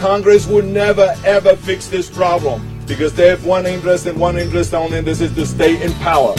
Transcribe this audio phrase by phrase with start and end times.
[0.00, 4.72] Congress will never ever fix this problem because they have one interest and one interest
[4.72, 6.34] only, and this is to stay in power.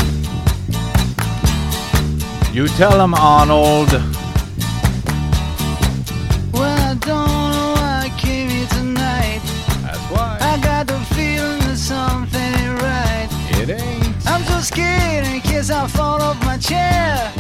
[2.52, 3.92] You tell them, Arnold.
[6.52, 9.42] Well, I don't know why I came here tonight.
[9.84, 13.30] That's why I got the feeling that something ain't right.
[13.62, 14.28] it ain't.
[14.28, 17.32] I'm so scared in case I fall off my chair.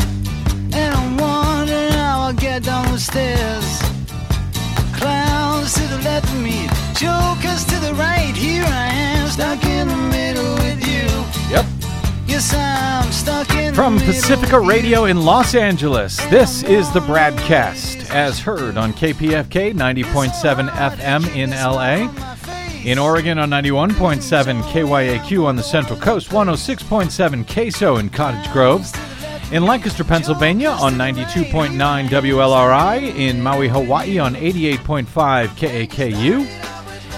[0.71, 3.60] And I'm wondering how I'll get down the stairs.
[7.01, 8.35] Jokers to the right.
[8.35, 11.07] Here I am, stuck in the middle with you.
[11.49, 11.65] Yep.
[12.27, 18.11] Yes, I'm stuck in From the Pacifica Radio in Los Angeles, this is the BradCast,
[18.11, 22.07] as heard on KPFK 90.7 FM in LA.
[22.87, 28.87] In Oregon on 91.7 KYAQ on the Central Coast, 106.7 KSO in Cottage Grove.
[29.51, 33.15] In Lancaster, Pennsylvania on 92.9 WLRI.
[33.15, 36.60] In Maui, Hawaii on 88.5 KAKU.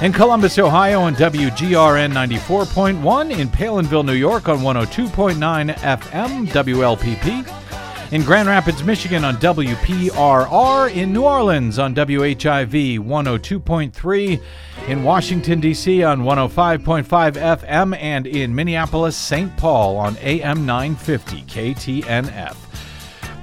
[0.01, 3.37] In Columbus, Ohio on WGRN 94.1.
[3.37, 8.11] In Palenville, New York on 102.9 FM WLPP.
[8.11, 10.93] In Grand Rapids, Michigan on WPRR.
[10.93, 14.41] In New Orleans on WHIV 102.3.
[14.89, 16.03] In Washington, D.C.
[16.03, 17.97] on 105.5 FM.
[17.97, 19.55] And in Minneapolis, St.
[19.55, 22.72] Paul on AM 950 KTNF.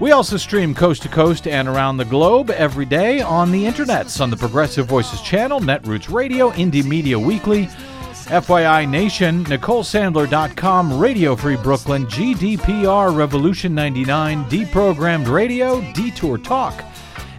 [0.01, 4.19] We also stream coast to coast and around the globe every day on the internets
[4.19, 11.57] on the Progressive Voices channel, Netroots Radio, Indie Media Weekly, FYI Nation, NicoleSandler.com, Radio Free
[11.57, 16.83] Brooklyn, GDPR, Revolution 99, Deprogrammed Radio, Detour Talk,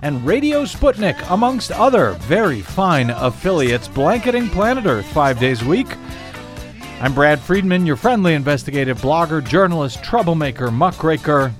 [0.03, 5.97] and Radio Sputnik, amongst other very fine affiliates, blanketing planet Earth five days a week.
[6.99, 11.51] I'm Brad Friedman, your friendly investigative blogger, journalist, troublemaker, muckraker,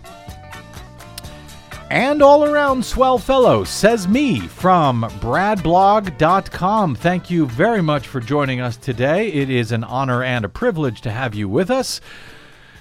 [1.92, 6.96] and all around swell fellow, says me from bradblog.com.
[6.96, 9.28] Thank you very much for joining us today.
[9.28, 12.00] It is an honor and a privilege to have you with us.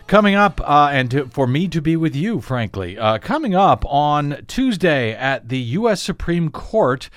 [0.06, 3.84] Coming up, uh, and to, for me to be with you, frankly, uh, coming up
[3.86, 6.00] on Tuesday at the U.S.
[6.00, 7.10] Supreme Court,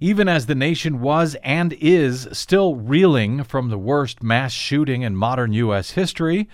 [0.00, 5.16] even as the nation was and is still reeling from the worst mass shooting in
[5.16, 5.92] modern U.S.
[5.92, 6.46] history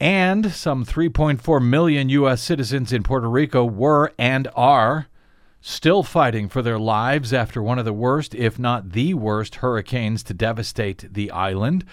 [0.00, 2.40] and some 3.4 million U.S.
[2.40, 5.08] citizens in Puerto Rico were and are
[5.60, 10.22] still fighting for their lives after one of the worst, if not the worst, hurricanes
[10.22, 11.84] to devastate the island.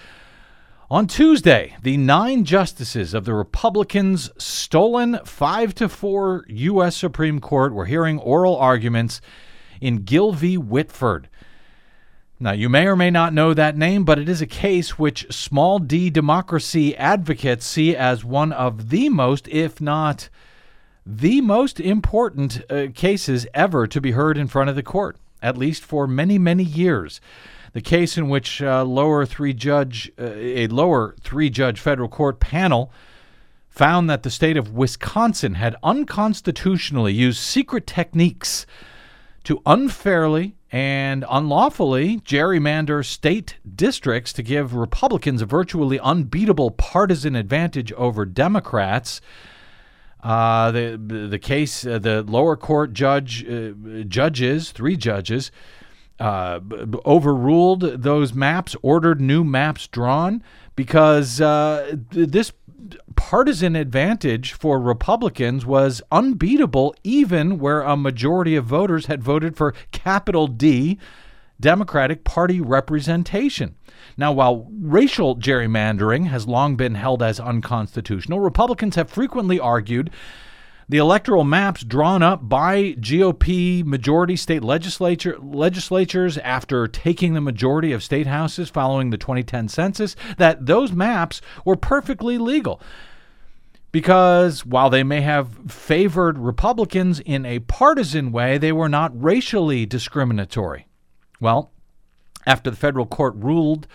[0.90, 6.96] On Tuesday, the nine justices of the Republicans' stolen 5 to 4 U.S.
[6.96, 9.20] Supreme Court were hearing oral arguments
[9.82, 10.56] in Gill v.
[10.56, 11.28] Whitford.
[12.40, 15.26] Now, you may or may not know that name, but it is a case which
[15.28, 20.28] small d democracy advocates see as one of the most, if not
[21.04, 25.58] the most important uh, cases ever to be heard in front of the court, at
[25.58, 27.20] least for many, many years.
[27.72, 32.38] The case in which uh, lower three judge, uh, a lower three judge federal court
[32.38, 32.92] panel
[33.68, 38.64] found that the state of Wisconsin had unconstitutionally used secret techniques
[39.42, 47.92] to unfairly and unlawfully gerrymander state districts to give Republicans a virtually unbeatable partisan advantage
[47.92, 49.20] over Democrats.
[50.22, 53.70] Uh, the the case, uh, the lower court judge uh,
[54.08, 55.50] judges, three judges,
[56.18, 56.58] uh,
[57.04, 60.42] overruled those maps, ordered new maps drawn
[60.74, 62.52] because uh, th- this
[63.18, 69.74] partisan advantage for Republicans was unbeatable, even where a majority of voters had voted for
[69.90, 70.98] capital D
[71.60, 73.74] Democratic Party representation.
[74.16, 80.10] Now, while racial gerrymandering has long been held as unconstitutional, Republicans have frequently argued
[80.88, 87.92] the electoral maps drawn up by GOP majority state legislature legislatures after taking the majority
[87.92, 92.80] of state houses following the 2010 census that those maps were perfectly legal
[93.98, 99.84] because while they may have favored Republicans in a partisan way, they were not racially
[99.84, 100.86] discriminatory.
[101.40, 101.72] Well,
[102.46, 103.88] after the federal court ruled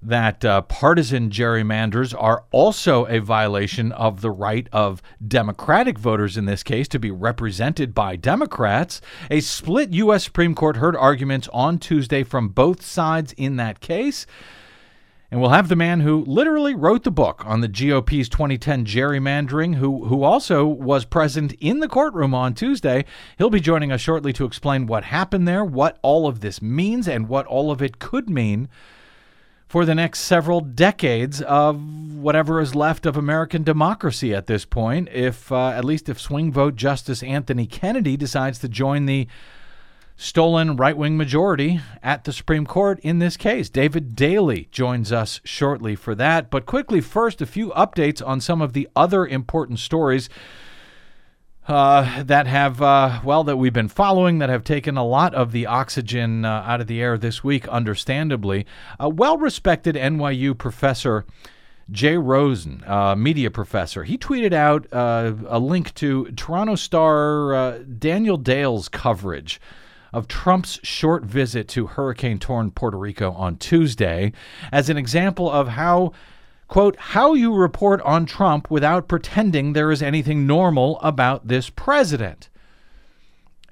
[0.00, 6.44] that uh, partisan gerrymanders are also a violation of the right of Democratic voters in
[6.44, 9.00] this case to be represented by Democrats.
[9.28, 10.22] A split U.S.
[10.22, 14.24] Supreme Court heard arguments on Tuesday from both sides in that case.
[15.32, 19.76] And we'll have the man who literally wrote the book on the GOP's 2010 gerrymandering,
[19.76, 23.06] who, who also was present in the courtroom on Tuesday.
[23.38, 27.08] He'll be joining us shortly to explain what happened there, what all of this means,
[27.08, 28.68] and what all of it could mean
[29.66, 31.82] for the next several decades of
[32.14, 36.52] whatever is left of American democracy at this point, if uh, at least if swing
[36.52, 39.26] vote Justice Anthony Kennedy decides to join the
[40.16, 43.68] stolen right wing majority at the Supreme Court in this case.
[43.68, 46.50] David Daley joins us shortly for that.
[46.50, 50.28] But quickly, first, a few updates on some of the other important stories.
[51.68, 55.52] Uh, that have, uh, well, that we've been following, that have taken a lot of
[55.52, 58.66] the oxygen uh, out of the air this week, understandably.
[58.98, 61.24] A well respected NYU professor
[61.90, 67.78] Jay Rosen, uh, media professor, he tweeted out uh, a link to Toronto Star uh,
[67.78, 69.60] Daniel Dale's coverage
[70.12, 74.32] of Trump's short visit to hurricane torn Puerto Rico on Tuesday
[74.70, 76.12] as an example of how,
[76.68, 82.48] quote, how you report on Trump without pretending there is anything normal about this president.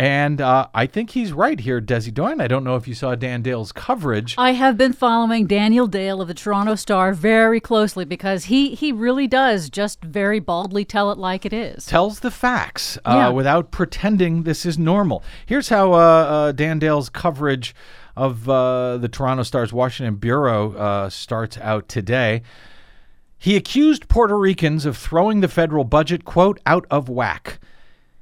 [0.00, 2.40] And uh, I think he's right here, Desi Doyen.
[2.40, 4.34] I don't know if you saw Dan Dale's coverage.
[4.38, 8.92] I have been following Daniel Dale of the Toronto Star very closely because he, he
[8.92, 11.84] really does just very baldly tell it like it is.
[11.84, 13.28] Tells the facts uh, Yeah.
[13.28, 15.22] without pretending this is normal.
[15.44, 17.74] Here's how uh, uh, Dan Dale's coverage
[18.16, 22.40] of uh, the Toronto Star's Washington Bureau uh, starts out today.
[23.36, 27.58] He accused Puerto Ricans of throwing the federal budget, quote, out of whack.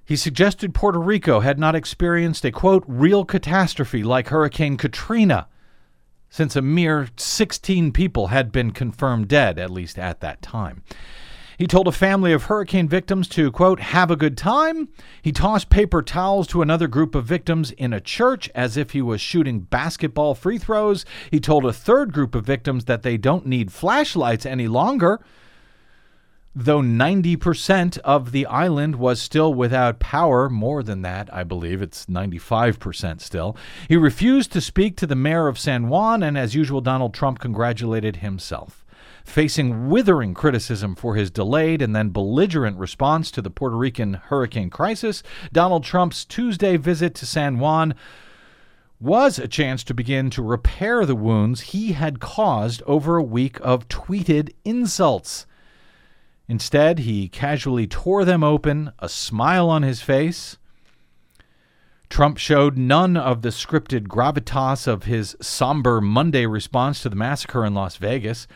[0.09, 5.49] He suggested Puerto Rico had not experienced a, quote, real catastrophe like Hurricane Katrina,
[6.31, 10.83] since a mere 16 people had been confirmed dead, at least at that time.
[11.59, 14.89] He told a family of hurricane victims to, quote, have a good time.
[15.21, 19.03] He tossed paper towels to another group of victims in a church as if he
[19.03, 21.05] was shooting basketball free throws.
[21.31, 25.21] He told a third group of victims that they don't need flashlights any longer
[26.55, 32.07] though 90% of the island was still without power, more than that, I believe, it's
[32.07, 33.57] 95% still.
[33.89, 37.39] He refused to speak to the mayor of San Juan, and as usual, Donald Trump
[37.39, 38.85] congratulated himself.
[39.25, 44.71] Facing withering criticism for his delayed and then belligerent response to the Puerto Rican hurricane
[44.71, 45.23] crisis,
[45.53, 47.95] Donald Trump's Tuesday visit to San Juan
[49.01, 53.59] was a chance to begin to repair the wounds he had caused over a week
[53.61, 55.47] of tweeted insults.
[56.49, 60.57] Instead, he casually tore them open, a smile on his face.
[62.09, 67.67] Trump showed none of the scripted gravitas of his somber Monday response to the massacre
[67.67, 68.47] in Las Vegas.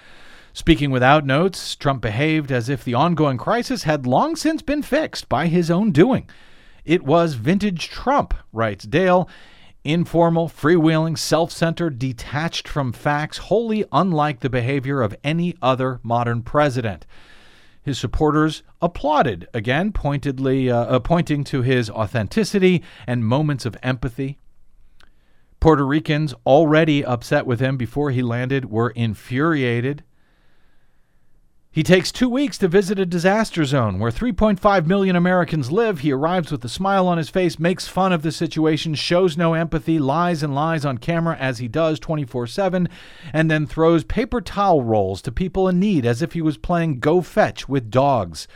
[0.55, 5.29] Speaking without notes, Trump behaved as if the ongoing crisis had long since been fixed
[5.29, 6.29] by his own doing.
[6.85, 9.29] It was vintage Trump, writes Dale.
[9.85, 16.43] Informal, freewheeling, self centered, detached from facts, wholly unlike the behavior of any other modern
[16.43, 17.05] president.
[17.83, 24.39] His supporters applauded, again, pointedly uh, uh, pointing to his authenticity and moments of empathy.
[25.59, 30.05] Puerto Ricans, already upset with him before he landed, were infuriated.
[31.75, 36.01] He takes two weeks to visit a disaster zone where 3.5 million Americans live.
[36.01, 39.55] He arrives with a smile on his face, makes fun of the situation, shows no
[39.55, 42.91] empathy, lies and lies on camera as he does 24 7,
[43.33, 47.01] and then throws paper towel rolls to people in need as if he was playing
[47.01, 48.47] Go Fetch with dogs.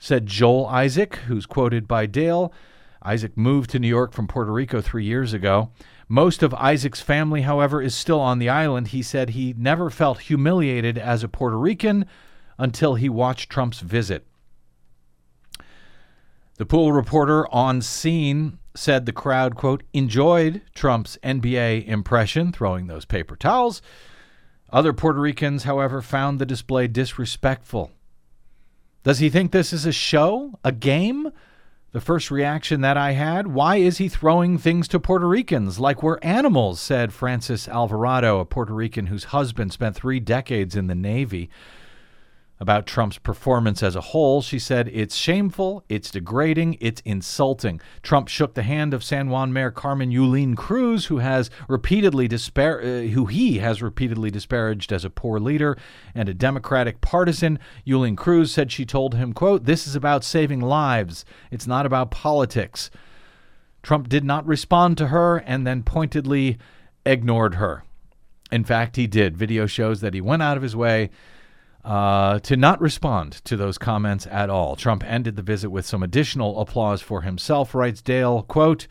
[0.00, 2.52] Said Joel Isaac, who's quoted by Dale.
[3.04, 5.70] Isaac moved to New York from Puerto Rico three years ago.
[6.12, 8.88] Most of Isaac's family, however, is still on the island.
[8.88, 12.04] He said he never felt humiliated as a Puerto Rican
[12.58, 14.26] until he watched Trump's visit.
[16.56, 23.04] The pool reporter on scene said the crowd, quote, enjoyed Trump's NBA impression, throwing those
[23.04, 23.80] paper towels.
[24.68, 27.92] Other Puerto Ricans, however, found the display disrespectful.
[29.04, 30.58] Does he think this is a show?
[30.64, 31.30] A game?
[31.92, 36.04] The first reaction that I had, why is he throwing things to Puerto Ricans like
[36.04, 36.78] we're animals?
[36.78, 41.50] said Francis Alvarado, a Puerto Rican whose husband spent three decades in the Navy.
[42.62, 47.80] About Trump's performance as a whole, she said, It's shameful, it's degrading, it's insulting.
[48.02, 52.82] Trump shook the hand of San Juan Mayor Carmen Yulín Cruz, who has repeatedly dispar-
[52.82, 55.78] uh, who he has repeatedly disparaged as a poor leader
[56.14, 57.58] and a Democratic partisan.
[57.86, 61.24] Yulín Cruz said she told him, quote, This is about saving lives.
[61.50, 62.90] It's not about politics.
[63.82, 66.58] Trump did not respond to her and then pointedly
[67.06, 67.84] ignored her.
[68.52, 69.34] In fact, he did.
[69.34, 71.08] Video shows that he went out of his way
[71.84, 74.76] uh, to not respond to those comments at all.
[74.76, 78.86] Trump ended the visit with some additional applause for himself, writes Dale, quote,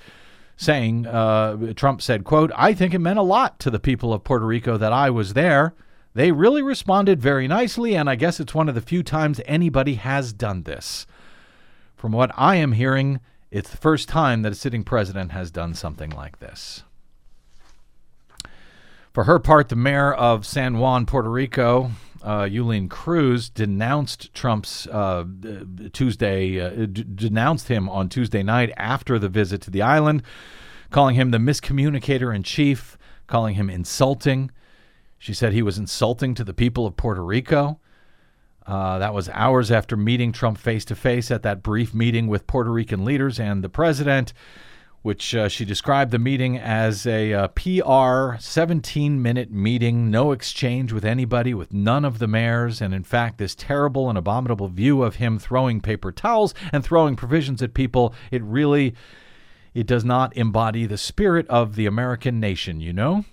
[0.58, 4.24] saying, uh, Trump said, quote, I think it meant a lot to the people of
[4.24, 5.74] Puerto Rico that I was there.
[6.14, 9.96] They really responded very nicely, and I guess it's one of the few times anybody
[9.96, 11.06] has done this.
[11.96, 13.20] From what I am hearing,
[13.52, 16.84] it's the first time that a sitting president has done something like this.
[19.14, 21.92] For her part, the mayor of San Juan, Puerto Rico,
[22.24, 25.26] uh, Cruz, denounced Trump's uh,
[25.94, 30.24] Tuesday, uh, d- denounced him on Tuesday night after the visit to the island,
[30.90, 32.98] calling him the miscommunicator in chief,
[33.28, 34.52] calling him insulting.
[35.18, 37.80] She said he was insulting to the people of Puerto Rico.
[38.66, 42.46] Uh, that was hours after meeting Trump face to face at that brief meeting with
[42.46, 44.32] Puerto Rican leaders and the president,
[45.02, 50.92] which uh, she described the meeting as a uh, PR 17 minute meeting, no exchange
[50.92, 55.04] with anybody, with none of the mayors, and in fact, this terrible and abominable view
[55.04, 58.14] of him throwing paper towels and throwing provisions at people.
[58.32, 58.96] It really.
[59.72, 63.24] It does not embody the spirit of the American nation, you know?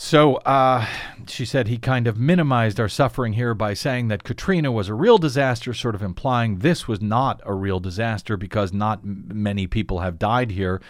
[0.00, 0.86] So uh,
[1.26, 4.94] she said he kind of minimized our suffering here by saying that Katrina was a
[4.94, 9.66] real disaster, sort of implying this was not a real disaster because not m- many
[9.66, 10.80] people have died here.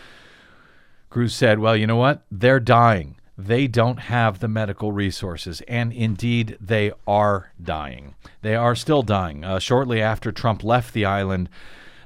[1.09, 2.25] Cruz said, Well, you know what?
[2.31, 3.17] They're dying.
[3.39, 5.63] They don't have the medical resources.
[5.63, 8.15] And indeed, they are dying.
[8.43, 9.43] They are still dying.
[9.43, 11.49] Uh, shortly after Trump left the island,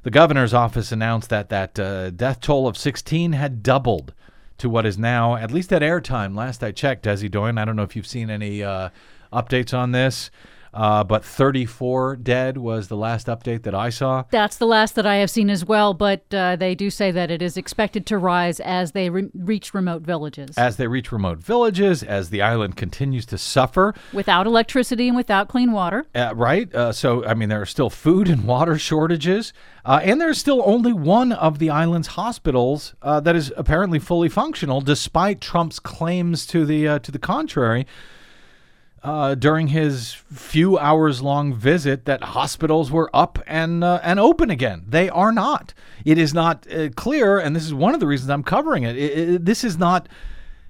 [0.04, 4.14] the governor's office announced that that uh, death toll of 16 had doubled
[4.62, 7.58] to what is now, at least at airtime, last I checked, Desi Doyen.
[7.58, 8.90] I don't know if you've seen any uh,
[9.32, 10.30] updates on this,
[10.74, 14.24] uh, but 34 dead was the last update that I saw.
[14.30, 17.30] That's the last that I have seen as well, but uh, they do say that
[17.30, 20.56] it is expected to rise as they re- reach remote villages.
[20.56, 23.94] As they reach remote villages, as the island continues to suffer.
[24.12, 26.06] without electricity and without clean water.
[26.14, 26.74] Uh, right?
[26.74, 29.52] Uh, so, I mean, there are still food and water shortages,
[29.84, 34.28] uh, and there's still only one of the island's hospitals uh, that is apparently fully
[34.28, 37.86] functional, despite Trump's claims to the uh, to the contrary.
[39.04, 44.48] Uh, during his few hours long visit, that hospitals were up and uh, and open
[44.48, 44.84] again.
[44.88, 45.74] They are not.
[46.04, 48.96] It is not uh, clear, and this is one of the reasons I'm covering it.
[48.96, 50.08] It- it- This is not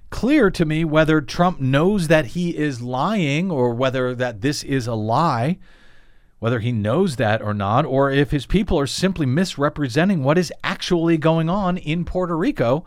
[0.09, 4.87] clear to me whether Trump knows that he is lying or whether that this is
[4.87, 5.59] a lie,
[6.39, 10.51] whether he knows that or not, or if his people are simply misrepresenting what is
[10.63, 12.83] actually going on in Puerto Rico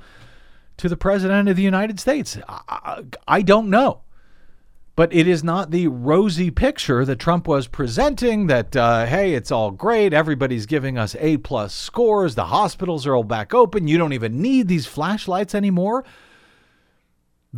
[0.76, 2.36] to the President of the United States.
[2.48, 4.00] I, I, I don't know.
[4.96, 9.52] But it is not the rosy picture that Trump was presenting that, uh, hey, it's
[9.52, 10.14] all great.
[10.14, 12.34] Everybody's giving us A plus scores.
[12.34, 13.88] The hospitals are all back open.
[13.88, 16.02] You don't even need these flashlights anymore.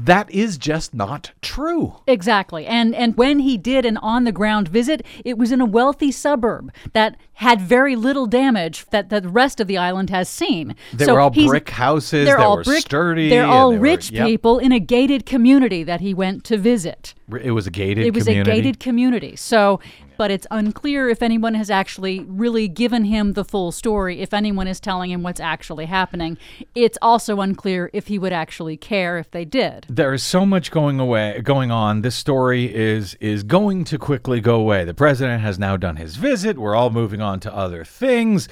[0.04, 1.96] That is just not true.
[2.06, 2.64] Exactly.
[2.66, 6.12] And and when he did an on the ground visit, it was in a wealthy
[6.12, 10.74] suburb that had very little damage that, that the rest of the island has seen.
[10.92, 13.76] They So were all brick houses They're that all were brick, sturdy They're all they
[13.78, 14.26] were- rich yep.
[14.26, 17.14] people in a gated community that he went to visit.
[17.42, 18.50] It was a gated It was community.
[18.50, 19.36] a gated community.
[19.36, 19.80] So,
[20.18, 24.68] but it's unclear if anyone has actually really given him the full story, if anyone
[24.68, 26.36] is telling him what's actually happening.
[26.74, 29.86] It's also unclear if he would actually care if they did.
[29.88, 34.40] there is so much going away going on this story is is going to quickly
[34.40, 37.84] go away the president has now done his visit we're all moving on to other
[37.84, 38.48] things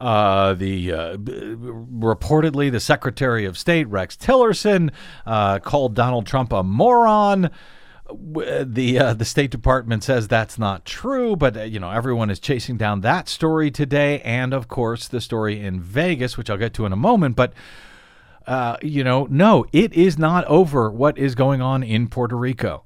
[0.00, 4.90] uh, the uh, b- reportedly the Secretary of State Rex Tillerson
[5.24, 7.50] uh, called Donald Trump a moron.
[8.08, 12.30] W- The uh, the State Department says that's not true, but uh, you know everyone
[12.30, 16.56] is chasing down that story today, and of course the story in Vegas, which I'll
[16.56, 17.36] get to in a moment.
[17.36, 17.52] But
[18.46, 22.84] uh, you know, no, it is not over what is going on in Puerto Rico.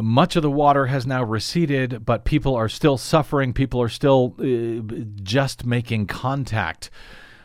[0.00, 3.52] Much of the water has now receded, but people are still suffering.
[3.52, 6.90] People are still uh, just making contact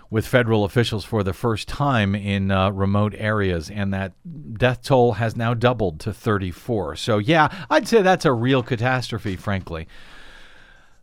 [0.09, 4.13] with federal officials for the first time in uh, remote areas, and that
[4.57, 6.95] death toll has now doubled to 34.
[6.95, 9.87] So, yeah, I'd say that's a real catastrophe, frankly.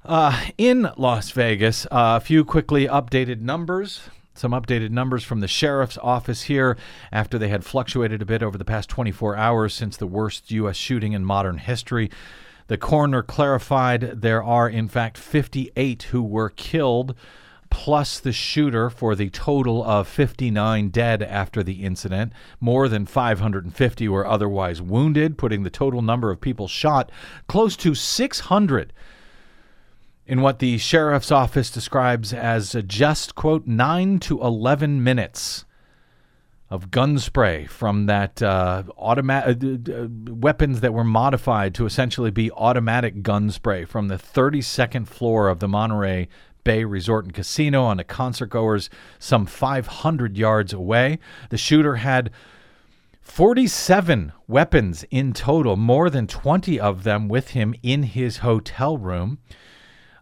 [0.04, 4.02] Uh, in Las Vegas, uh, a few quickly updated numbers.
[4.34, 6.76] Some updated numbers from the sheriff's office here
[7.12, 10.76] after they had fluctuated a bit over the past 24 hours since the worst U.S.
[10.76, 12.10] shooting in modern history.
[12.66, 17.14] The coroner clarified there are, in fact, 58 who were killed,
[17.74, 22.32] plus the shooter, for the total of 59 dead after the incident.
[22.60, 27.10] More than 550 were otherwise wounded, putting the total number of people shot
[27.48, 28.92] close to 600
[30.24, 35.64] in what the sheriff's office describes as just, quote, 9 to 11 minutes
[36.70, 42.30] of gun spray from that uh, automatic uh, uh, weapons that were modified to essentially
[42.30, 46.28] be automatic gun spray from the 32nd floor of the Mandalay
[46.64, 51.18] Bay Resort and Casino on the concert goers some 500 yards away.
[51.50, 52.30] The shooter had
[53.20, 59.38] 47 weapons in total, more than 20 of them with him in his hotel room.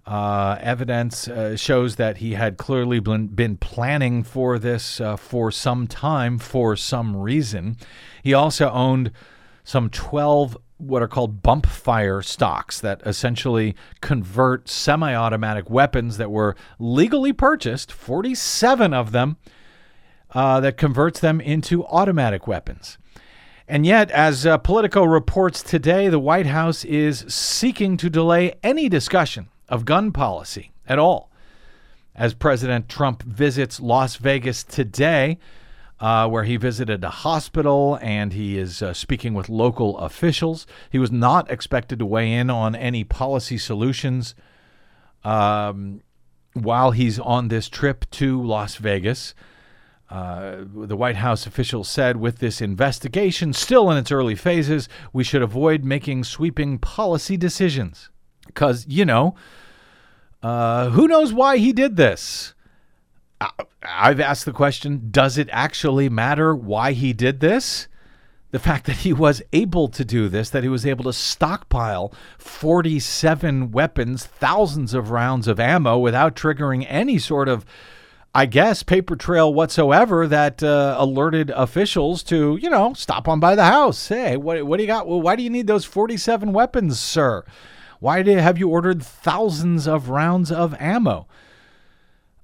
[0.07, 5.51] Uh, evidence uh, shows that he had clearly been, been planning for this uh, for
[5.51, 7.77] some time for some reason.
[8.23, 9.13] He also owned
[9.63, 16.31] some 12 what are called bump fire stocks that essentially convert semi automatic weapons that
[16.31, 19.37] were legally purchased, 47 of them.
[20.35, 22.99] uh, that converts them into automatic weapons.
[23.69, 28.89] And yet, as uh, Politico reports today, the White House is seeking to delay any
[28.89, 31.31] discussion of gun policy at all.
[32.15, 35.39] As President Trump visits Las Vegas today,
[36.03, 40.67] uh, where he visited a hospital and he is uh, speaking with local officials.
[40.91, 44.35] He was not expected to weigh in on any policy solutions
[45.23, 46.03] um,
[46.55, 49.33] while he's on this trip to Las Vegas.
[50.11, 55.23] Uh, the White House official said with this investigation still in its early phases, we
[55.23, 58.11] should avoid making sweeping policy decisions.
[58.47, 59.37] Because, you know,
[60.43, 62.52] uh, who knows why he did this?
[63.83, 67.89] I've asked the question does it actually matter why he did this?
[68.51, 72.13] The fact that he was able to do this, that he was able to stockpile
[72.39, 77.65] 47 weapons, thousands of rounds of ammo without triggering any sort of,
[78.35, 83.55] I guess, paper trail whatsoever that uh, alerted officials to, you know, stop on by
[83.55, 84.09] the house.
[84.09, 85.09] Hey, what, what do you got?
[85.09, 87.45] Well, why do you need those 47 weapons, sir?
[88.01, 91.27] Why do, have you ordered thousands of rounds of ammo?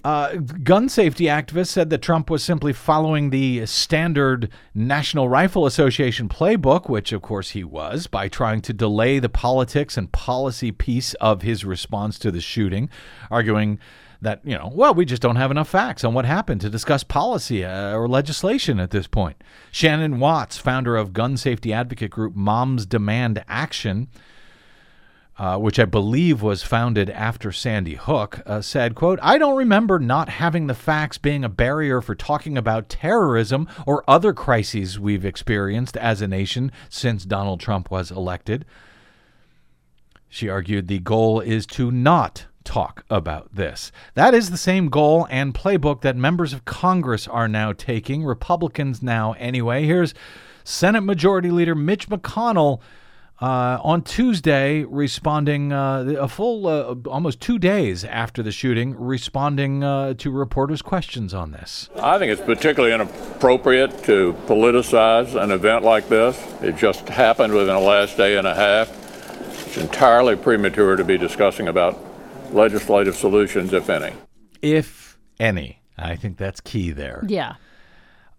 [0.05, 6.29] Uh, gun safety activists said that Trump was simply following the standard National Rifle Association
[6.29, 11.15] playbook, which of course he was, by trying to delay the politics and policy piece
[11.15, 12.89] of his response to the shooting,
[13.29, 13.81] arguing
[14.21, 17.03] that, you know, well, we just don't have enough facts on what happened to discuss
[17.03, 19.43] policy uh, or legislation at this point.
[19.71, 24.09] Shannon Watts, founder of gun safety advocate group Moms Demand Action,
[25.39, 30.01] uh, which I believe was founded after Sandy Hook, uh, said, quote, I don't remember
[30.01, 35.25] not having the facts being a barrier for talking about terrorism or other crises we've
[35.25, 38.65] experienced as a nation since Donald Trump was elected.
[40.29, 43.93] She argued the goal is to not talk about this.
[44.15, 49.03] That is the same goal and playbook that members of Congress are now taking, Republicans
[49.03, 49.85] now anyway.
[49.85, 50.15] Here's
[50.65, 52.81] Senate Majority Leader Mitch McConnell
[53.41, 59.85] uh, on Tuesday, responding uh, a full uh, almost two days after the shooting, responding
[59.85, 61.89] uh, to reporters' questions on this.
[61.97, 66.37] I think it's particularly inappropriate to politicize an event like this.
[66.63, 68.89] It just happened within the last day and a half.
[69.67, 71.99] It's entirely premature to be discussing about
[72.53, 74.15] legislative solutions, if any.
[74.63, 75.83] If any.
[75.97, 77.25] I think that's key there.
[77.27, 77.55] Yeah.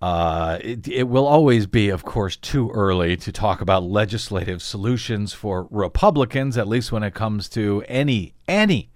[0.02, 5.34] Uh, it, it will always be, of course, too early to talk about legislative solutions
[5.34, 8.90] for Republicans, at least when it comes to any any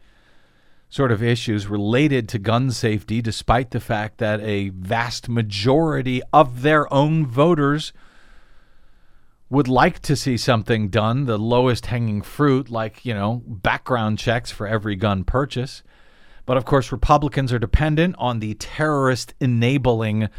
[0.88, 6.62] sort of issues related to gun safety, despite the fact that a vast majority of
[6.62, 7.92] their own voters
[9.50, 14.52] would like to see something done, the lowest hanging fruit, like, you know, background checks
[14.52, 15.84] for every gun purchase.
[16.46, 20.30] But of course, Republicans are dependent on the terrorist enabling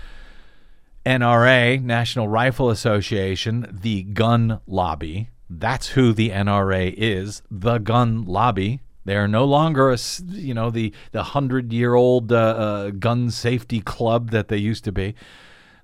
[1.07, 5.29] NRA, National Rifle Association, the gun lobby.
[5.51, 8.81] That's who the NRA is, the gun lobby.
[9.05, 13.31] They are no longer a, you know, the the hundred year old uh, uh, gun
[13.31, 15.15] safety club that they used to be.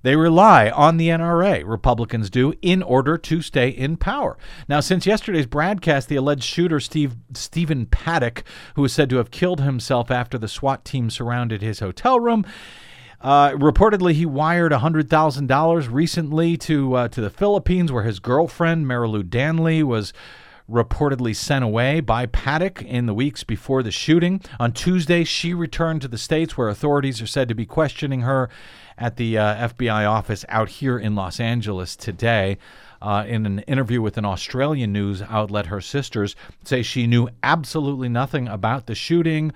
[0.02, 4.38] They rely on the NRA, Republicans do, in order to stay in power.
[4.66, 8.42] Now, since yesterday's broadcast, the alleged shooter, Steve, Stephen Paddock,
[8.76, 12.46] who is said to have killed himself after the SWAT team surrounded his hotel room,
[13.20, 19.28] uh, reportedly, he wired $100,000 recently to, uh, to the Philippines, where his girlfriend, Marilou
[19.28, 20.12] Danley, was
[20.70, 24.40] reportedly sent away by Paddock in the weeks before the shooting.
[24.58, 28.48] On Tuesday, she returned to the States, where authorities are said to be questioning her
[28.96, 32.56] at the uh, FBI office out here in Los Angeles today.
[33.02, 38.08] Uh, in an interview with an Australian news outlet, her sisters say she knew absolutely
[38.10, 39.52] nothing about the shooting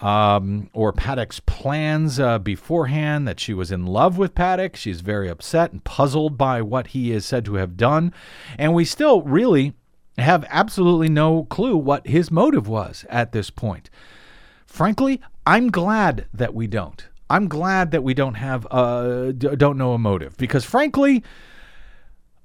[0.00, 4.76] um, or Paddock's plans uh, beforehand, that she was in love with Paddock.
[4.76, 8.12] She's very upset and puzzled by what he is said to have done.
[8.58, 9.74] And we still really
[10.18, 13.90] have absolutely no clue what his motive was at this point.
[14.66, 17.06] Frankly, I'm glad that we don't.
[17.30, 21.22] I'm glad that we don't have uh don't know a motive because frankly,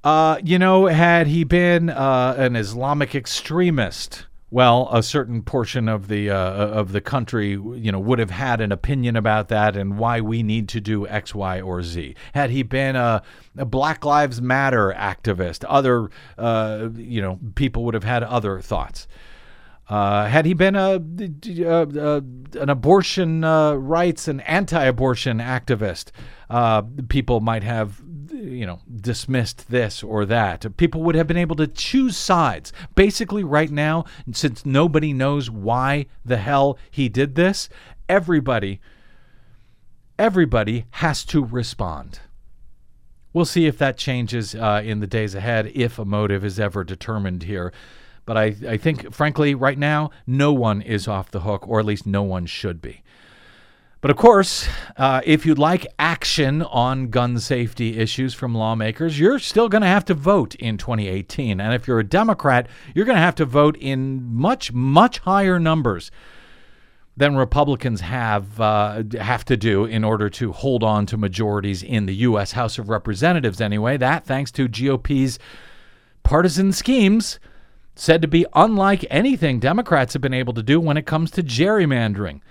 [0.03, 6.07] uh, you know, had he been uh, an Islamic extremist, well, a certain portion of
[6.09, 9.97] the uh, of the country, you know, would have had an opinion about that and
[9.97, 12.13] why we need to do X, Y, or Z.
[12.35, 13.23] Had he been a,
[13.57, 19.07] a Black Lives Matter activist, other, uh, you know, people would have had other thoughts.
[19.89, 26.11] Uh, had he been a, an abortion uh, rights and anti-abortion activist,
[26.51, 28.03] uh, people might have
[28.43, 30.77] you know, dismissed this or that.
[30.77, 32.73] People would have been able to choose sides.
[32.95, 37.69] Basically, right now, since nobody knows why the hell he did this,
[38.09, 38.79] everybody
[40.19, 42.19] everybody has to respond.
[43.33, 46.83] We'll see if that changes uh, in the days ahead, if a motive is ever
[46.83, 47.73] determined here.
[48.25, 51.85] But I, I think, frankly, right now, no one is off the hook, or at
[51.85, 53.03] least no one should be.
[54.03, 59.39] But of course, uh, if you'd like action on gun safety issues from lawmakers, you're
[59.39, 61.61] still going to have to vote in 2018.
[61.61, 65.57] And if you're a Democrat, you're going to have to vote in much, much higher
[65.57, 66.11] numbers
[67.15, 72.05] than Republicans have uh, have to do in order to hold on to majorities in
[72.05, 72.51] the U.S.
[72.51, 73.61] House of Representatives.
[73.61, 75.39] Anyway, that thanks to GOP's
[76.23, 77.39] partisan schemes,
[77.95, 81.41] said to be unlike anything Democrats have been able to do when it comes to
[81.41, 82.41] gerrymandering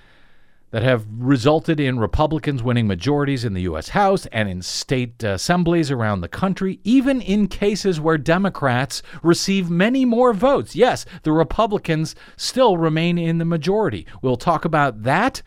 [0.72, 3.90] that have resulted in Republicans winning majorities in the U.S.
[3.90, 9.70] House and in state uh, assemblies around the country, even in cases where Democrats receive
[9.70, 10.74] many more votes.
[10.74, 14.06] Yes, the Republicans still remain in the majority.
[14.22, 15.42] We'll talk about that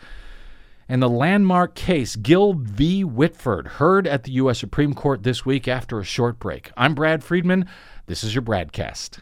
[0.88, 3.04] and the landmark case, Gill v.
[3.04, 4.60] Whitford, heard at the U.S.
[4.60, 6.72] Supreme Court this week after a short break.
[6.78, 7.68] I'm Brad Friedman.
[8.06, 9.22] This is your BradCast.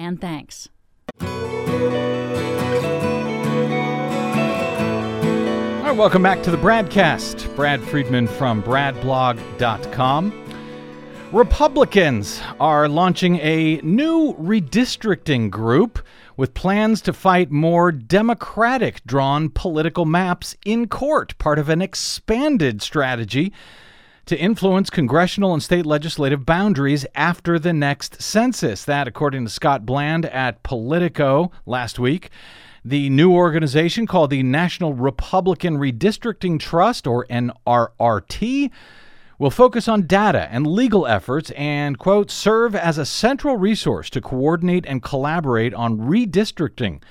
[0.00, 0.68] and thanks.
[1.20, 1.28] All
[5.86, 7.54] right, welcome back to the Bradcast.
[7.54, 10.32] Brad Friedman from bradblog.com.
[11.32, 16.04] Republicans are launching a new redistricting group
[16.36, 22.80] with plans to fight more Democratic drawn political maps in court, part of an expanded
[22.80, 23.52] strategy
[24.30, 28.84] to influence congressional and state legislative boundaries after the next census.
[28.84, 32.30] That, according to Scott Bland at Politico last week.
[32.84, 38.70] The new organization called the National Republican Redistricting Trust, or NRRT,
[39.40, 44.20] will focus on data and legal efforts and, quote, serve as a central resource to
[44.20, 47.02] coordinate and collaborate on redistricting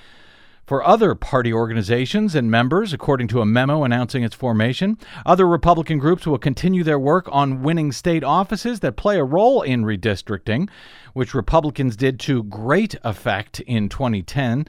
[0.69, 4.99] for other party organizations and members, according to a memo announcing its formation.
[5.25, 9.63] Other Republican groups will continue their work on winning state offices that play a role
[9.63, 10.69] in redistricting,
[11.13, 14.67] which Republicans did to great effect in 2010.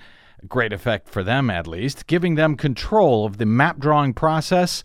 [0.48, 4.82] Great effect for them, at least, giving them control of the map drawing process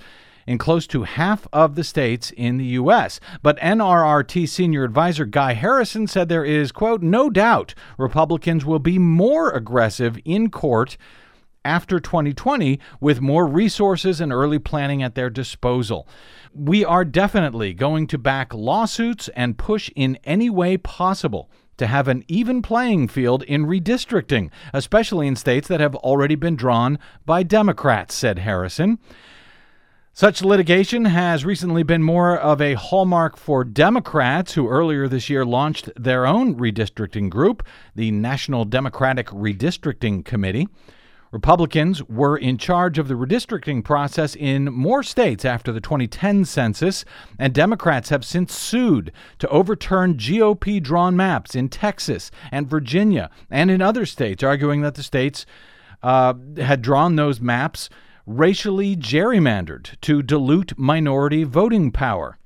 [0.47, 3.19] in close to half of the states in the U.S.
[3.41, 8.99] But NRRT senior advisor Guy Harrison said there is, quote, no doubt Republicans will be
[8.99, 10.97] more aggressive in court
[11.63, 16.08] after 2020 with more resources and early planning at their disposal.
[16.53, 22.08] We are definitely going to back lawsuits and push in any way possible to have
[22.08, 27.43] an even playing field in redistricting, especially in states that have already been drawn by
[27.43, 28.99] Democrats, said Harrison.
[30.17, 35.43] Such litigation has recently been more of a hallmark for Democrats, who earlier this year
[35.43, 40.69] launched their own redistricting group, the National Democratic Redistricting Committee.
[41.34, 47.04] Republicans were in charge of the redistricting process in more states after the 2010 census,
[47.38, 53.69] and Democrats have since sued to overturn GOP drawn maps in Texas and Virginia and
[53.69, 55.45] in other states, arguing that the states
[56.01, 57.89] uh, had drawn those maps
[58.25, 62.38] racially gerrymandered to dilute minority voting power.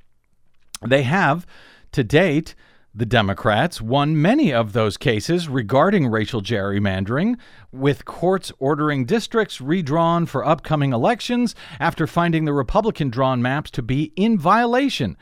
[0.86, 1.46] They have,
[1.92, 2.56] to date,
[2.94, 7.38] the Democrats won many of those cases regarding racial gerrymandering,
[7.72, 13.82] with courts ordering districts redrawn for upcoming elections after finding the Republican drawn maps to
[13.82, 15.16] be in violation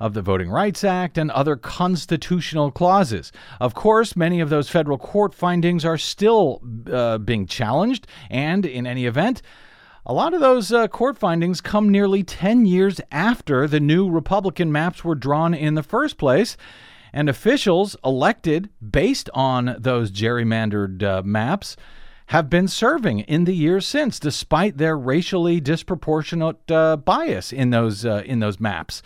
[0.00, 3.30] of the Voting Rights Act and other constitutional clauses.
[3.60, 6.60] Of course, many of those federal court findings are still
[6.90, 9.42] uh, being challenged, and in any event,
[10.04, 14.72] a lot of those uh, court findings come nearly 10 years after the new Republican
[14.72, 16.56] maps were drawn in the first place.
[17.12, 21.76] And officials elected based on those gerrymandered uh, maps
[22.26, 28.06] have been serving in the years since, despite their racially disproportionate uh, bias in those
[28.06, 29.02] uh, in those maps.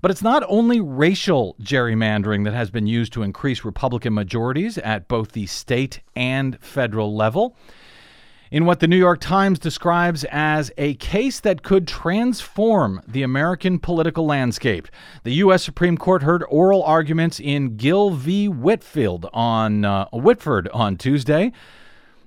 [0.00, 5.08] But it's not only racial gerrymandering that has been used to increase Republican majorities at
[5.08, 7.54] both the state and federal level.
[8.50, 13.78] In what the New York Times describes as a case that could transform the American
[13.78, 14.88] political landscape.
[15.22, 15.62] The U.S.
[15.62, 18.48] Supreme Court heard oral arguments in Gill v.
[18.48, 21.52] Whitfield on uh, Whitford on Tuesday.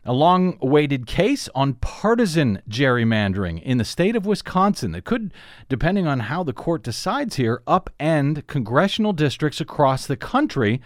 [0.05, 5.33] A long awaited case on partisan gerrymandering in the state of Wisconsin that could,
[5.69, 10.81] depending on how the court decides here, upend congressional districts across the country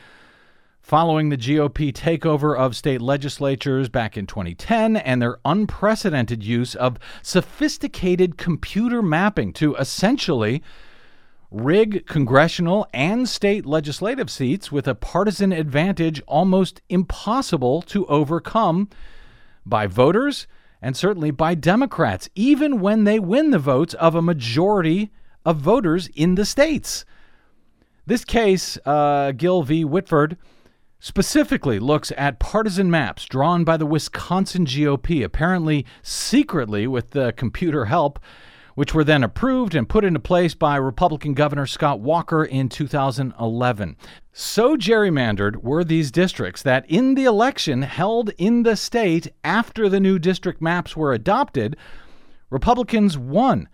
[0.87, 6.97] following the GOP takeover of state legislatures back in 2010 and their unprecedented use of
[7.21, 10.63] sophisticated computer mapping to essentially
[11.51, 18.87] rig congressional and state legislative seats with a partisan advantage almost impossible to overcome
[19.65, 20.47] by voters
[20.81, 25.11] and certainly by Democrats, even when they win the votes of a majority
[25.43, 27.03] of voters in the states.
[28.05, 29.83] This case, uh, Gill v.
[29.83, 30.37] Whitford,
[30.99, 37.85] specifically looks at partisan maps drawn by the Wisconsin GOP, apparently secretly with the computer
[37.85, 38.19] help,
[38.75, 43.95] which were then approved and put into place by Republican Governor Scott Walker in 2011.
[44.31, 49.99] So gerrymandered were these districts that in the election held in the state after the
[49.99, 51.75] new district maps were adopted,
[52.49, 53.67] Republicans won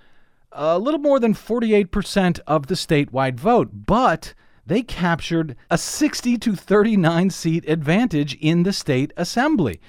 [0.53, 4.33] a little more than 48% of the statewide vote, but
[4.65, 9.81] they captured a 60 to 39 seat advantage in the state assembly,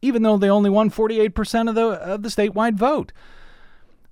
[0.00, 3.12] even though they only won 48% of the, of the statewide vote.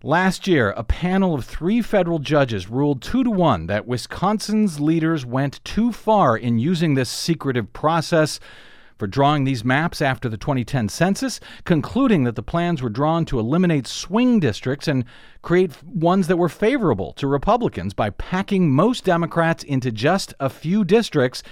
[0.03, 5.27] Last year, a panel of three federal judges ruled two to one that Wisconsin's leaders
[5.27, 8.41] went too far in using this secretive process
[9.01, 13.39] for drawing these maps after the 2010 census, concluding that the plans were drawn to
[13.39, 15.07] eliminate swing districts and
[15.41, 20.85] create ones that were favorable to Republicans by packing most Democrats into just a few
[20.85, 21.43] districts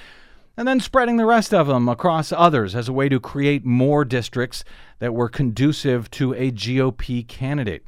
[0.58, 4.04] and then spreading the rest of them across others as a way to create more
[4.04, 4.62] districts
[4.98, 7.84] that were conducive to a GOP candidate.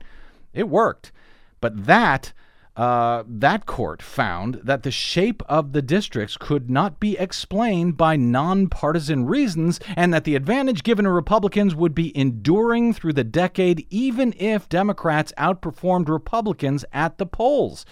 [0.54, 1.12] It worked.
[1.60, 2.32] But that
[2.76, 8.16] uh, that court found that the shape of the districts could not be explained by
[8.16, 13.86] nonpartisan reasons and that the advantage given to Republicans would be enduring through the decade
[13.90, 17.84] even if Democrats outperformed Republicans at the polls,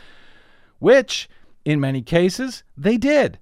[0.79, 1.29] which,
[1.65, 3.39] in many cases, they did.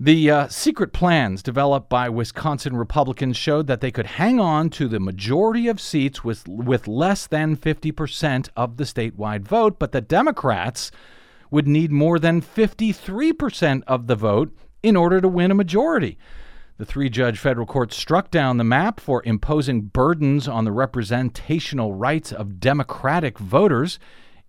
[0.00, 4.88] The uh, secret plans developed by Wisconsin Republicans showed that they could hang on to
[4.88, 10.00] the majority of seats with, with less than 50% of the statewide vote, but the
[10.00, 10.90] Democrats
[11.52, 14.52] would need more than 53% of the vote
[14.82, 16.18] in order to win a majority.
[16.76, 21.94] The three judge federal court struck down the map for imposing burdens on the representational
[21.94, 24.00] rights of Democratic voters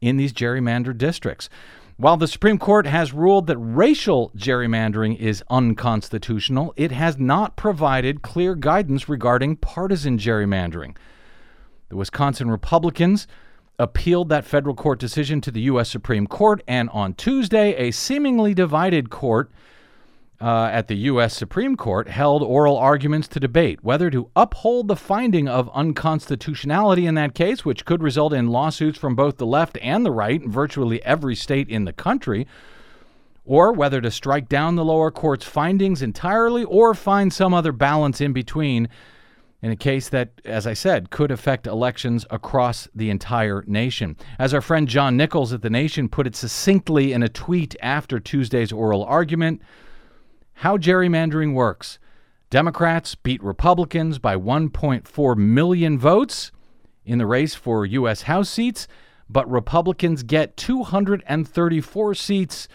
[0.01, 1.49] in these gerrymandered districts.
[1.97, 8.21] While the Supreme Court has ruled that racial gerrymandering is unconstitutional, it has not provided
[8.21, 10.97] clear guidance regarding partisan gerrymandering.
[11.87, 13.27] The Wisconsin Republicans
[13.79, 15.89] appealed that federal court decision to the U.S.
[15.89, 19.49] Supreme Court, and on Tuesday, a seemingly divided court
[20.41, 21.35] uh, at the U.S.
[21.35, 27.15] Supreme Court held oral arguments to debate whether to uphold the finding of unconstitutionality in
[27.15, 30.51] that case, which could result in lawsuits from both the left and the right in
[30.51, 32.45] virtually every state in the country,
[33.45, 38.19] or whether to strike down the lower court's findings entirely or find some other balance
[38.19, 38.89] in between
[39.61, 44.15] in a case that, as I said, could affect elections across the entire nation.
[44.37, 48.19] As our friend John Nichols at The Nation put it succinctly in a tweet after
[48.19, 49.61] Tuesday's oral argument,
[50.55, 51.99] how gerrymandering works.
[52.49, 56.51] Democrats beat Republicans by 1.4 million votes
[57.05, 58.23] in the race for U.S.
[58.23, 58.87] House seats,
[59.29, 62.67] but Republicans get 234 seats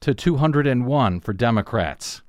[0.00, 2.22] to 201 for Democrats.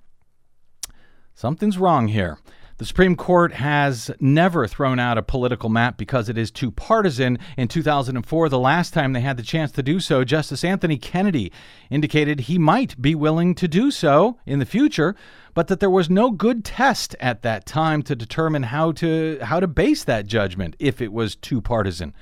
[1.33, 2.39] Something's wrong here.
[2.77, 7.39] The Supreme Court has never thrown out a political map because it is too partisan.
[7.57, 11.51] In 2004, the last time they had the chance to do so, Justice Anthony Kennedy
[11.89, 15.15] indicated he might be willing to do so in the future,
[15.55, 19.59] but that there was no good test at that time to determine how to how
[19.59, 22.13] to base that judgment if it was too partisan.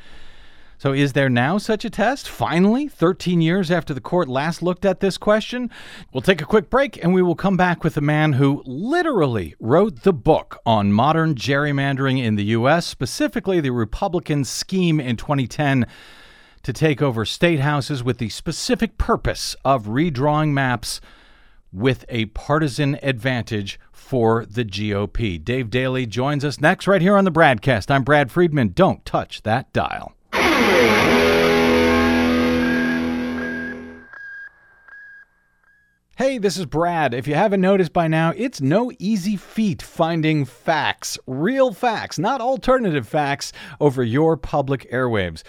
[0.78, 2.28] So, is there now such a test?
[2.28, 5.72] Finally, 13 years after the court last looked at this question?
[6.14, 9.56] We'll take a quick break and we will come back with a man who literally
[9.60, 15.86] wrote the book on modern gerrymandering in the U.S., specifically the Republican scheme in 2010
[16.64, 21.00] to take over state houses with the specific purpose of redrawing maps
[21.72, 25.44] with a partisan advantage for the GOP.
[25.44, 27.92] Dave Daley joins us next right here on the BradCast.
[27.92, 28.70] I'm Brad Friedman.
[28.70, 30.16] Don't touch that dial.
[36.18, 37.14] Hey, this is Brad.
[37.14, 42.42] If you haven't noticed by now, it's no easy feat finding facts, real facts, not
[42.42, 45.44] alternative facts, over your public airwaves.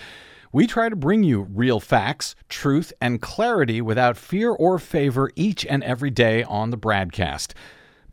[0.52, 5.66] We try to bring you real facts, truth, and clarity without fear or favor each
[5.66, 7.52] and every day on the BradCast.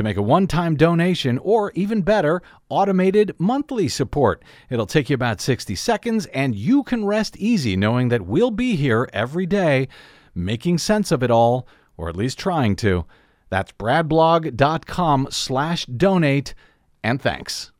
[0.00, 5.40] to make a one-time donation or even better automated monthly support it'll take you about
[5.40, 9.86] 60 seconds and you can rest easy knowing that we'll be here every day
[10.34, 13.04] making sense of it all, or at least trying to.
[13.48, 16.54] That's bradblog.com slash donate,
[17.02, 17.72] and thanks.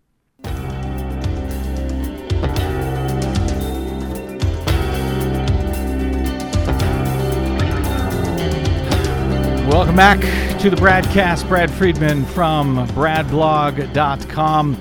[9.69, 11.49] Welcome back to the BradCast.
[11.49, 14.77] Brad Friedman from bradblog.com.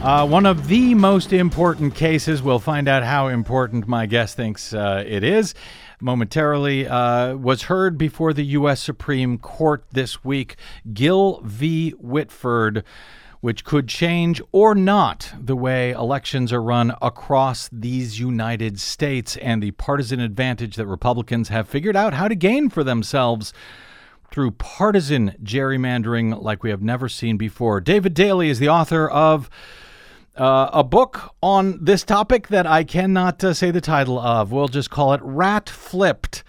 [0.00, 2.44] Uh, one of the most important cases.
[2.44, 5.52] We'll find out how important my guest thinks uh, it is
[6.00, 8.80] momentarily, uh, was heard before the U.S.
[8.80, 10.54] Supreme Court this week.
[10.92, 11.90] Gill v.
[11.98, 12.84] Whitford,
[13.40, 19.60] which could change or not the way elections are run across these United States and
[19.60, 23.52] the partisan advantage that Republicans have figured out how to gain for themselves
[24.36, 27.80] through partisan gerrymandering like we have never seen before.
[27.80, 29.48] David Daley is the author of
[30.36, 34.52] uh, a book on this topic that I cannot uh, say the title of.
[34.52, 36.44] We'll just call it Rat Flipped.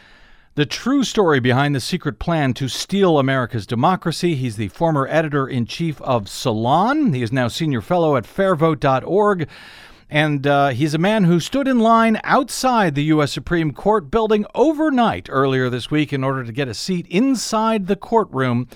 [0.56, 4.36] The true story behind the secret plan to steal America's democracy.
[4.36, 7.13] He's the former editor in chief of Salon.
[7.13, 9.47] He is now senior fellow at fairvote.org.
[10.09, 13.31] And uh, he's a man who stood in line outside the U.S.
[13.31, 17.95] Supreme Court building overnight earlier this week in order to get a seat inside the
[17.95, 18.67] courtroom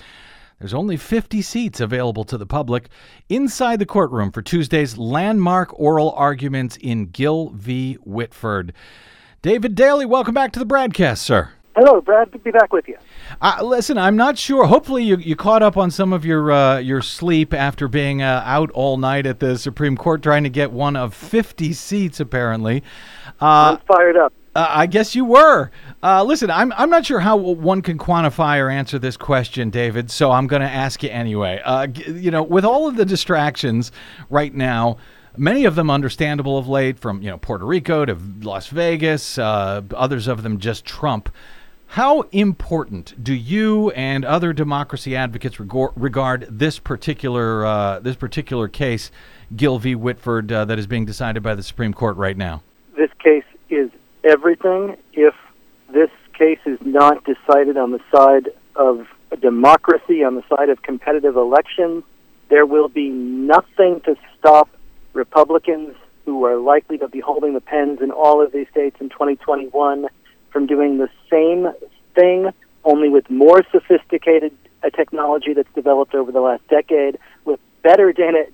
[0.62, 2.88] there's only 50 seats available to the public
[3.28, 7.94] inside the courtroom for Tuesday's landmark oral arguments in Gill v.
[7.94, 8.72] Whitford.
[9.42, 11.50] David Daley, welcome back to the BradCast, sir.
[11.74, 12.30] Hello, Brad.
[12.30, 12.98] Good to be back with you.
[13.40, 14.66] Uh, listen, I'm not sure.
[14.66, 18.42] Hopefully, you, you caught up on some of your uh, your sleep after being uh,
[18.44, 22.82] out all night at the Supreme Court trying to get one of 50 seats, apparently.
[23.40, 24.34] Uh, I'm fired up.
[24.54, 25.70] Uh, I guess you were.
[26.02, 30.10] Uh, listen, I'm I'm not sure how one can quantify or answer this question, David.
[30.10, 31.62] So I'm going to ask you anyway.
[31.64, 33.92] Uh, you know, with all of the distractions
[34.28, 34.98] right now,
[35.38, 39.80] many of them understandable of late, from you know Puerto Rico to Las Vegas, uh,
[39.94, 41.30] others of them just Trump.
[41.92, 49.10] How important do you and other democracy advocates regard this particular uh, this particular case,
[49.54, 49.94] Gill v.
[49.94, 52.62] Whitford, uh, that is being decided by the Supreme Court right now?
[52.96, 53.90] This case is
[54.24, 55.34] everything if
[55.92, 59.06] this case is not decided on the side of
[59.42, 62.04] democracy, on the side of competitive elections.
[62.48, 64.70] There will be nothing to stop
[65.12, 69.10] Republicans who are likely to be holding the pens in all of these states in
[69.10, 70.08] 2021
[70.52, 71.72] from doing the same
[72.14, 72.52] thing,
[72.84, 78.46] only with more sophisticated uh, technology that's developed over the last decade, with better data,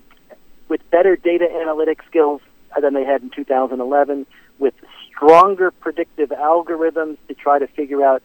[0.68, 2.40] with better data analytic skills
[2.80, 4.26] than they had in 2011,
[4.58, 4.74] with
[5.06, 8.22] stronger predictive algorithms to try to figure out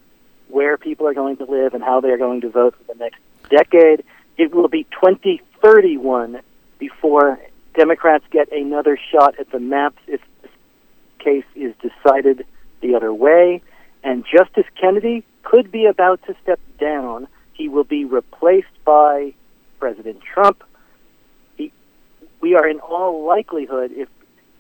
[0.50, 3.00] where people are going to live and how they are going to vote for the
[3.00, 4.04] next decade.
[4.38, 6.42] It will be 2031
[6.78, 7.40] before
[7.76, 10.52] Democrats get another shot at the maps if this
[11.20, 12.46] case is decided
[12.84, 13.62] the other way.
[14.04, 17.28] And Justice Kennedy could be about to step down.
[17.54, 19.34] He will be replaced by
[19.80, 20.64] President Trump.
[21.58, 21.72] He,
[22.42, 24.10] we are in all likelihood, if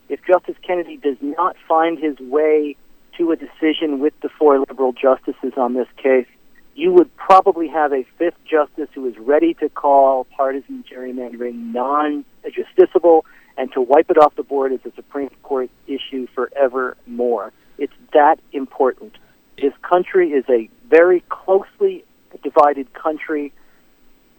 [0.09, 2.75] if Justice Kennedy does not find his way
[3.17, 6.27] to a decision with the four liberal justices on this case,
[6.75, 12.25] you would probably have a fifth justice who is ready to call partisan gerrymandering non
[12.45, 13.21] justiciable
[13.57, 17.53] and to wipe it off the board as a Supreme Court issue forevermore.
[17.83, 19.17] It's that important.
[19.61, 22.05] This country is a very closely
[22.41, 23.51] divided country.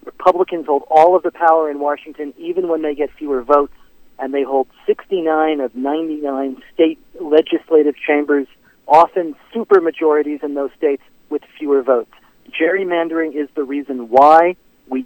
[0.07, 3.75] Republicans hold all of the power in Washington, even when they get fewer votes
[4.19, 8.47] and they hold 69 of 99 state legislative chambers,
[8.89, 12.13] often super majorities in those states with fewer votes.
[12.59, 14.57] Gerrymandering is the reason why
[14.89, 15.05] we,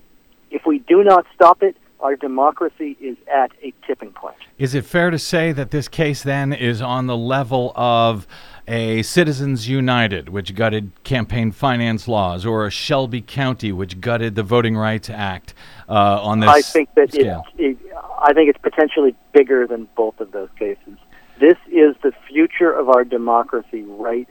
[0.52, 4.36] if we do not stop it, our democracy is at a tipping point.
[4.58, 8.26] Is it fair to say that this case then is on the level of
[8.66, 14.42] a Citizens United, which gutted campaign finance laws, or a Shelby County, which gutted the
[14.42, 15.54] Voting Rights Act
[15.88, 17.44] uh, on this I think that it, scale?
[17.56, 17.78] it,
[18.20, 20.98] I think it's potentially bigger than both of those cases.
[21.40, 24.28] This is the future of our democracy right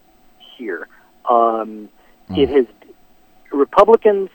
[0.57, 0.87] here.
[1.29, 1.89] Um,
[2.29, 2.65] It has
[3.51, 4.29] Republicans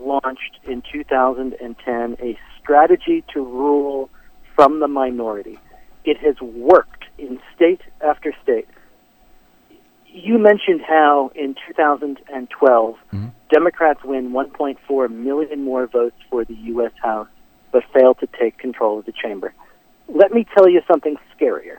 [0.00, 2.38] launched in 2010 a
[2.68, 4.10] strategy to rule
[4.54, 5.58] from the minority.
[6.04, 8.68] It has worked in state after state.
[10.06, 13.28] You mentioned how in 2012 mm-hmm.
[13.50, 16.92] Democrats win 1.4 million more votes for the U.S.
[17.02, 17.28] House,
[17.72, 19.54] but fail to take control of the chamber.
[20.08, 21.78] Let me tell you something scarier.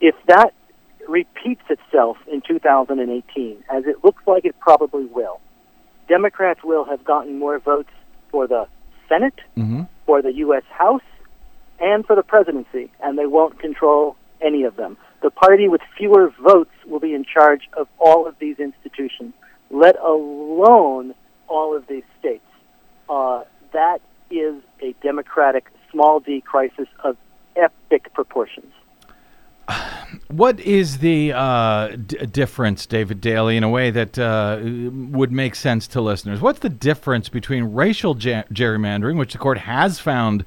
[0.00, 0.52] If that
[1.08, 5.40] repeats itself in 2018, as it looks like it probably will,
[6.08, 7.90] Democrats will have gotten more votes
[8.30, 8.66] for the
[9.08, 9.82] Senate, mm-hmm.
[10.06, 10.64] For the U.S.
[10.70, 11.02] House,
[11.80, 14.96] and for the presidency, and they won't control any of them.
[15.22, 19.32] The party with fewer votes will be in charge of all of these institutions,
[19.70, 21.14] let alone
[21.48, 22.44] all of these states.
[23.08, 24.00] Uh, that
[24.30, 27.16] is a democratic small d crisis of
[27.56, 28.72] epic proportions.
[30.36, 35.54] What is the uh, d- difference, David Daley, in a way that uh, would make
[35.54, 36.40] sense to listeners?
[36.40, 40.44] What's the difference between racial ja- gerrymandering, which the court has found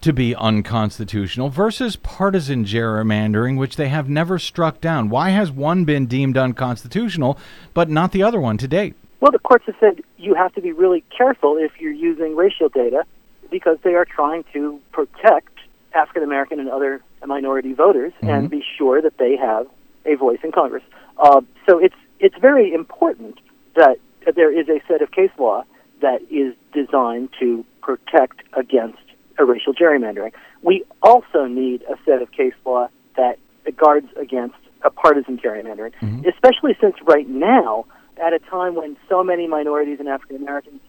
[0.00, 5.10] to be unconstitutional, versus partisan gerrymandering, which they have never struck down?
[5.10, 7.38] Why has one been deemed unconstitutional,
[7.72, 8.96] but not the other one to date?
[9.20, 12.68] Well, the courts have said you have to be really careful if you're using racial
[12.68, 13.04] data
[13.48, 15.56] because they are trying to protect
[15.94, 19.66] African American and other minority voters and be sure that they have
[20.06, 20.82] a voice in Congress.
[21.18, 23.38] Uh, so it's it's very important
[23.76, 23.98] that
[24.36, 25.64] there is a set of case law
[26.00, 28.98] that is designed to protect against
[29.38, 30.32] a racial gerrymandering.
[30.62, 33.38] We also need a set of case law that
[33.76, 35.92] guards against a partisan gerrymandering,
[36.26, 37.86] especially since right now,
[38.22, 40.80] at a time when so many minorities and African Americans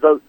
[0.00, 0.22] vote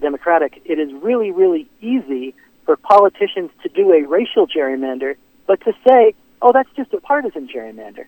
[0.00, 2.34] Democratic, it is really, really easy
[2.70, 5.16] for politicians to do a racial gerrymander,
[5.48, 8.04] but to say, oh, that's just a partisan gerrymander.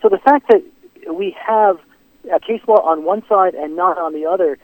[0.00, 0.62] So the fact that
[1.12, 1.80] we have
[2.32, 4.56] a case law on one side and not on the other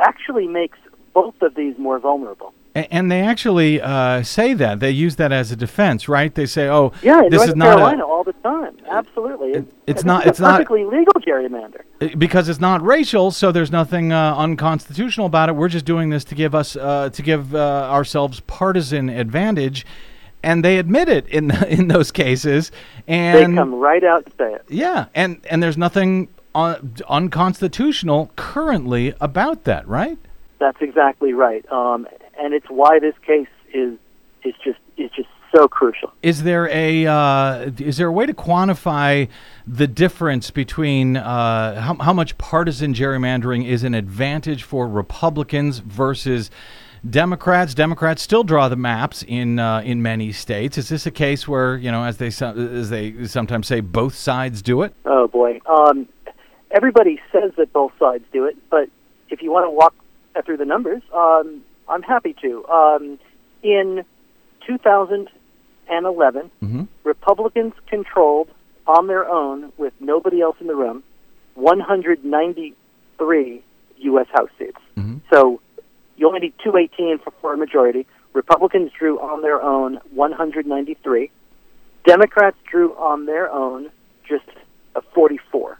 [0.00, 0.78] actually makes
[1.12, 2.54] both of these more vulnerable.
[2.74, 6.32] And they actually uh, say that they use that as a defense, right?
[6.32, 8.76] They say, "Oh, Yeah, in this North is not Carolina a, all the time.
[8.88, 9.52] Absolutely.
[9.52, 11.82] It- it's not- it's not- perfectly legal gerrymander.
[12.18, 15.56] because it's not racial, so there's nothing uh, unconstitutional about it.
[15.56, 19.84] We're just doing this to give us uh, to give uh, ourselves partisan advantage."
[20.40, 22.70] And they admit it in in those cases,
[23.08, 24.64] And They come right out and say it.
[24.68, 30.18] yeah, and and there's nothing un- unconstitutional currently about that, right?
[30.60, 31.64] That's exactly right.
[31.72, 32.06] Um,
[32.38, 33.98] and it's why this case is
[34.44, 36.12] is just is just so crucial.
[36.22, 39.28] Is there a uh, is there a way to quantify
[39.66, 46.50] the difference between uh, how, how much partisan gerrymandering is an advantage for Republicans versus
[47.08, 47.74] Democrats?
[47.74, 50.78] Democrats still draw the maps in uh, in many states.
[50.78, 54.62] Is this a case where you know, as they as they sometimes say, both sides
[54.62, 54.94] do it?
[55.04, 55.60] Oh boy.
[55.66, 56.08] Um,
[56.70, 58.90] everybody says that both sides do it, but
[59.30, 59.94] if you want to walk
[60.44, 62.64] through the numbers, um, I'm happy to.
[62.68, 63.18] Um,
[63.62, 64.04] in
[64.66, 66.88] 2011, Mhm.
[67.04, 68.48] Republicans controlled
[68.86, 71.02] on their own, with nobody else in the room,
[71.54, 73.62] 193
[73.98, 74.26] U.S.
[74.32, 74.78] House seats.
[74.96, 75.20] Mhm.
[75.32, 75.60] So
[76.16, 78.06] you only need 218 for, for a majority.
[78.32, 81.30] Republicans drew on their own 193.
[82.04, 83.90] Democrats drew on their own
[84.26, 84.44] just
[84.94, 85.78] a 44.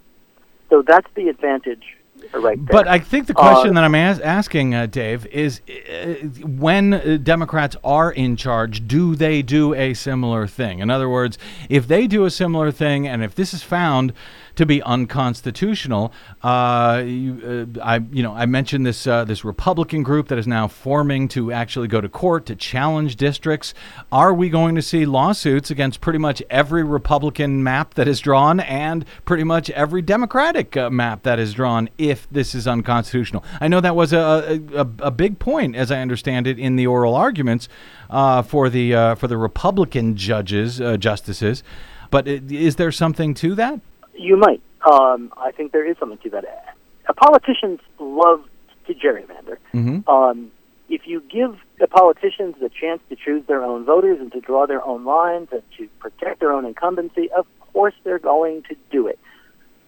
[0.71, 1.97] So that's the advantage
[2.35, 2.73] right there.
[2.73, 6.15] But I think the question Uh, that I'm as- asking, uh, Dave, is uh,
[6.47, 10.79] when uh, Democrats are in charge, do they do a similar thing?
[10.81, 11.39] In other words,
[11.69, 14.13] if they do a similar thing, and if this is found
[14.59, 20.03] to be unconstitutional, uh, you, uh, I, you know, I mentioned this uh, this Republican
[20.03, 23.73] group that is now forming to actually go to court to challenge districts.
[24.11, 28.59] Are we going to see lawsuits against pretty much every Republican map that is drawn
[28.59, 33.45] and pretty much every Democratic uh, map that is drawn if this is unconstitutional?
[33.61, 36.89] I know that was a, a, a- big point, as I understand it, in the
[36.89, 37.69] oral arguments
[38.11, 41.63] uh, for the uh, for the Republican judges, justices.
[42.11, 43.81] But is there something to that?
[44.19, 44.61] You might.
[44.91, 46.77] Um, I think there is something to that.
[47.09, 48.45] Uh, politicians love
[48.87, 49.59] to gerrymander.
[49.75, 50.09] Mhm.
[50.09, 50.51] Um,
[50.89, 54.67] if you give the politicians the chance to choose their own voters and to draw
[54.67, 59.07] their own lines and to protect their own incumbency, of course they're going to do
[59.07, 59.19] it.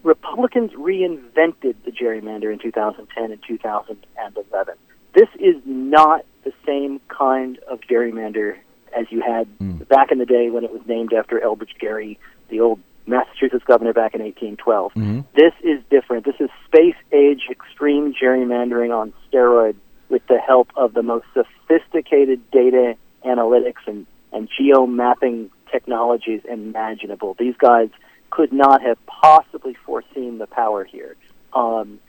[0.02, 4.74] Republicans reinvented the gerrymander in 2010 and 2011.
[5.14, 8.56] This is not the same kind of gerrymander
[8.96, 9.46] as you had
[9.88, 12.18] back in the day when it was named after Elbridge Gerry,
[12.48, 14.92] the old Massachusetts governor back in 1812.
[14.92, 15.20] Mm-hmm.
[15.34, 16.24] This is different.
[16.24, 19.76] This is space age extreme gerrymandering on steroids
[20.08, 27.34] with the help of the most sophisticated data analytics and, and geo mapping technologies imaginable.
[27.38, 27.90] These guys
[28.30, 31.16] could not have possibly foreseen the power here.
[31.52, 32.00] Um,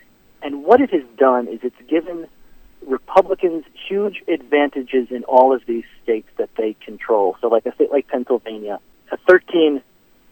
[0.42, 2.28] and what it has done is it's given
[2.88, 7.38] Republicans huge advantages in all of these states that they control.
[7.42, 8.80] So, like a state like Pennsylvania,
[9.12, 9.82] a 13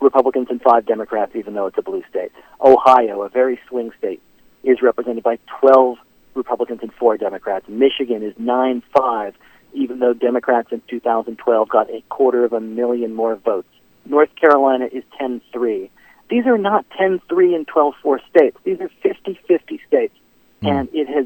[0.01, 2.31] Republicans and five Democrats, even though it's a blue state.
[2.61, 4.21] Ohio, a very swing state,
[4.63, 5.97] is represented by 12
[6.35, 7.67] Republicans and four Democrats.
[7.67, 9.35] Michigan is 9 5,
[9.73, 13.67] even though Democrats in 2012 got a quarter of a million more votes.
[14.05, 15.89] North Carolina is 10 3.
[16.29, 18.57] These are not 10 3 and 12 4 states.
[18.63, 20.15] These are 50 50 states.
[20.61, 20.67] Hmm.
[20.67, 21.25] And it has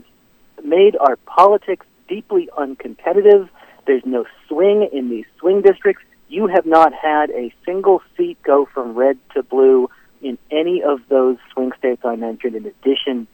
[0.64, 3.50] made our politics deeply uncompetitive.
[3.86, 6.04] There's no swing in these swing districts.
[6.30, 9.90] You have not had a single seat go from red to blue
[10.22, 12.56] in any of those swing states I mentioned.
[12.56, 13.28] In addition,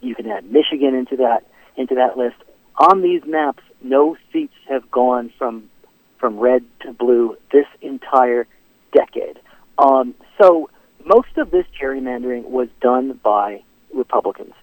[0.00, 2.36] you can add Michigan into that into that list.
[2.76, 5.70] On these maps, no seats have gone from
[6.18, 8.46] from red to blue this entire
[8.92, 9.38] decade.
[9.78, 10.70] Um, so
[11.04, 13.62] most of this gerrymandering was done by
[13.94, 14.54] Republicans.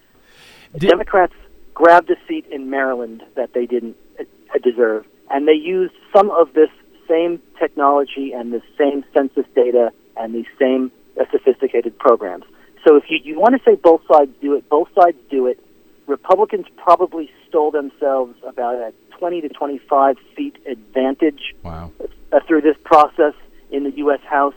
[0.77, 1.33] Did- Democrats
[1.73, 4.23] grabbed a seat in Maryland that they didn't uh,
[4.63, 6.69] deserve, and they used some of this
[7.11, 12.45] same technology and the same census data and these same uh, sophisticated programs.
[12.87, 15.59] So if you, you want to say both sides do it, both sides do it.
[16.07, 21.91] Republicans probably stole themselves about a 20 to 25 seat advantage Wow.
[22.31, 23.33] uh, through this process
[23.71, 24.21] in the U.S.
[24.27, 24.55] House.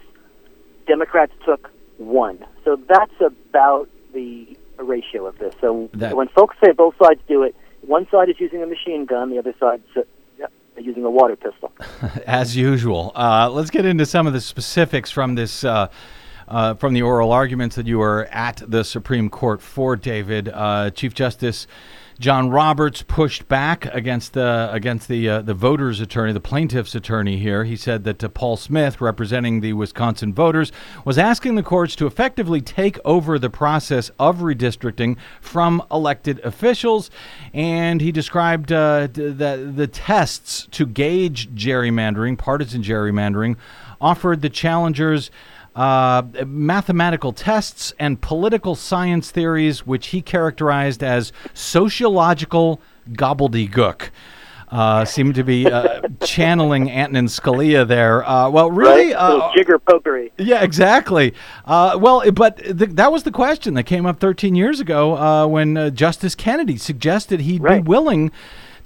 [0.87, 2.39] Democrats took one.
[2.65, 5.55] So that's about the ratio of this.
[5.61, 9.05] So That- when folks say both sides do it, one side is using a machine
[9.05, 9.87] gun, the other side's
[10.79, 11.73] using a water pistol.
[12.27, 13.13] As usual.
[13.15, 15.65] Uh, let's get into some of the specifics from this.
[15.65, 15.89] Uh,
[16.49, 20.91] uh, from the oral arguments that you were at the Supreme Court for, David, uh,
[20.91, 21.67] Chief Justice
[22.21, 27.39] John Roberts pushed back against the against the uh, the voters' attorney, the plaintiff's attorney
[27.39, 27.65] here.
[27.65, 30.71] He said that uh, Paul Smith, representing the Wisconsin voters,
[31.05, 37.11] was asking the courts to effectively take over the process of redistricting from elected officials,
[37.53, 43.57] and he described uh, the the tests to gauge gerrymandering, partisan gerrymandering,
[44.01, 45.33] offered the challengers
[45.77, 52.81] uh, mathematical tests and political science theories, which he characterized as sociological
[53.13, 54.11] gobbledygook.
[54.71, 58.29] Uh, seemed to be uh, channeling Antonin Scalia there.
[58.29, 59.17] Uh, well, really, right?
[59.17, 60.31] uh, jiggery pokery.
[60.39, 61.33] yeah, exactly.
[61.65, 65.47] Uh, well, but th- that was the question that came up 13 years ago uh,
[65.47, 67.85] when uh, Justice Kennedy suggested he'd Right.
[67.85, 68.33] be willing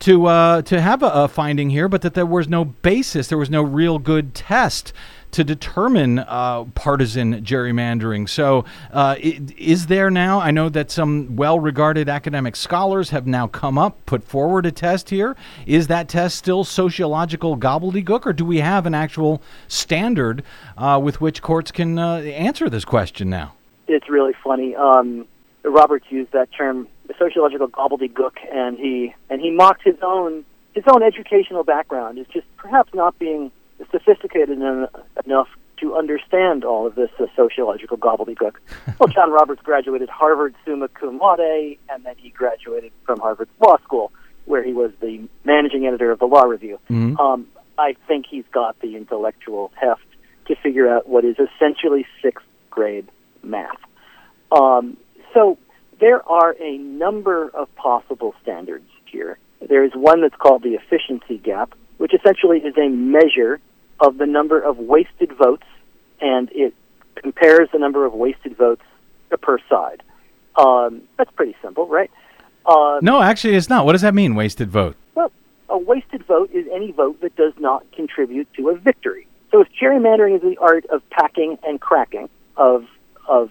[0.01, 3.39] to uh, to have a, a finding here, but that there was no basis, there
[3.39, 4.93] was no real good test
[5.33, 8.29] to determine uh, partisan gerrymandering.
[8.29, 10.41] So, uh, is there now?
[10.41, 15.11] I know that some well-regarded academic scholars have now come up, put forward a test
[15.11, 15.37] here.
[15.67, 20.43] Is that test still sociological gobbledygook, or do we have an actual standard
[20.77, 23.55] uh, with which courts can uh, answer this question now?
[23.87, 24.75] It's really funny.
[24.77, 25.27] Um,
[25.65, 31.03] Roberts used that term, sociological gobbledygook, and he and he mocked his own his own
[31.03, 32.19] educational background.
[32.19, 33.51] It's just perhaps not being
[33.91, 34.89] sophisticated en-
[35.29, 35.49] enough
[35.81, 38.55] to understand all of this uh, sociological gobbledygook.
[38.99, 43.77] well, John Roberts graduated Harvard summa cum laude, and then he graduated from Harvard Law
[43.85, 44.11] School,
[44.47, 46.79] where he was the managing editor of the Law Review.
[46.91, 47.19] Mhm.
[47.21, 50.03] Um, I think he's got the intellectual heft
[50.47, 53.07] to figure out what is essentially sixth grade
[53.45, 53.79] math.
[54.51, 54.97] Um,
[55.35, 55.59] so
[56.01, 59.39] there are a number of possible standards here.
[59.61, 63.61] There is one that's called the efficiency gap, which essentially is a measure
[64.01, 65.67] of the number of wasted votes,
[66.21, 66.75] and it
[67.17, 68.83] compares the number of wasted votes
[69.43, 70.03] per side.
[70.57, 72.11] Um, that's pretty simple, right?
[72.67, 73.85] Um, No, actually, it's not.
[73.87, 74.97] What does that mean, wasted vote?
[75.15, 75.33] well,
[75.69, 79.27] a wasted vote is any vote that does not contribute to a victory.
[79.51, 82.85] So if gerrymandering is the art of packing and cracking, of
[83.29, 83.51] of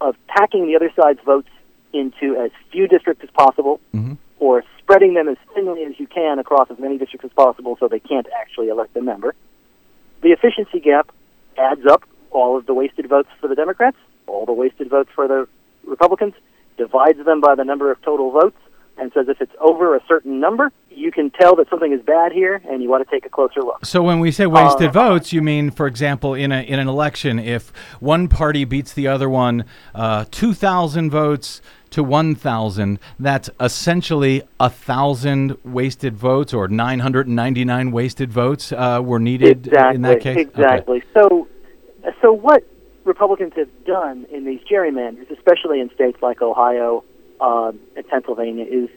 [0.00, 1.48] of packing the other side's votes
[1.92, 4.16] into as few districts as possible, Mhm.
[4.40, 7.86] or spreading them as thinly as you can across as many districts as possible so
[7.88, 9.34] they can't actually elect a member,
[10.22, 11.12] the efficiency gap
[11.58, 13.96] adds up all of the wasted votes for the Democrats,
[14.26, 15.46] all the wasted votes for the
[15.84, 16.34] Republicans,
[16.78, 18.56] divides them by the number of total votes,
[18.96, 22.32] and says if it's over a certain number, you can tell that something is bad
[22.32, 23.84] here, and you want to take a closer look.
[23.84, 26.88] So when we say wasted Uh, votes, you mean, for example, in a in an
[26.88, 29.64] election, if one party beats the other one,
[29.94, 31.60] uh, two thousand votes
[31.92, 37.92] to one thousand, that's essentially a thousand wasted votes, or nine hundred and ninety nine
[37.92, 40.32] wasted votes uh, were needed exactly, in that case.
[40.32, 40.40] Okay.
[40.42, 41.02] Exactly.
[41.14, 41.48] So,
[42.20, 42.66] so what
[43.04, 47.04] Republicans have done in these gerrymanders, especially in states like Ohio
[47.40, 48.88] uh, and Pennsylvania, is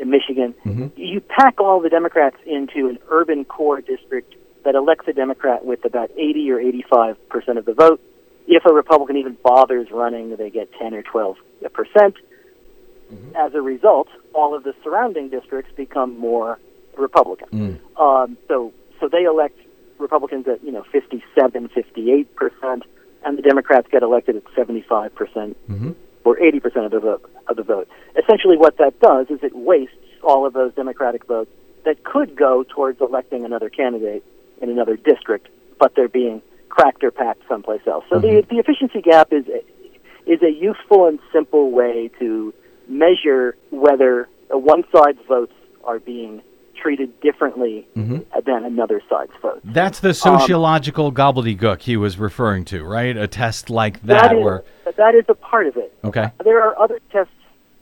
[0.00, 0.54] in Michigan,
[0.96, 5.84] you pack all the Democrats into an urban core district that elects a Democrat with
[5.84, 8.00] about 80 or 85 percent of the vote.
[8.46, 11.36] If a Republican even bothers running, they get 10 or 12
[11.68, 12.16] percent.
[13.12, 13.36] Mm-hmm.
[13.36, 16.58] As a result, all of the surrounding districts become more
[16.96, 17.48] Republican.
[17.48, 18.00] Mm.
[18.00, 19.58] Um, so, so they elect
[19.98, 22.84] Republicans at you know 57, 58 percent,
[23.24, 25.92] and the Democrats get elected at 75 percent mm-hmm.
[26.24, 27.30] or 80 percent of the vote.
[27.48, 27.88] Of the vote.
[28.16, 31.50] Essentially, what that does is it wastes all of those Democratic votes
[31.84, 34.24] that could go towards electing another candidate
[34.60, 35.48] in another district,
[35.78, 38.04] but they're being cracked or packed someplace else.
[38.08, 38.54] So the mm-hmm.
[38.54, 39.46] the efficiency gap is
[40.26, 42.52] is a useful and simple way to
[42.88, 45.52] measure whether uh, one side's votes
[45.84, 46.42] are being
[46.80, 49.60] treated differently than another side's votes.
[49.64, 53.16] That's the sociological gobbledygook he was referring to, right?
[53.16, 54.64] A test like that, that is where
[54.96, 55.94] that is a part of it.
[56.04, 57.32] okay, There are other tests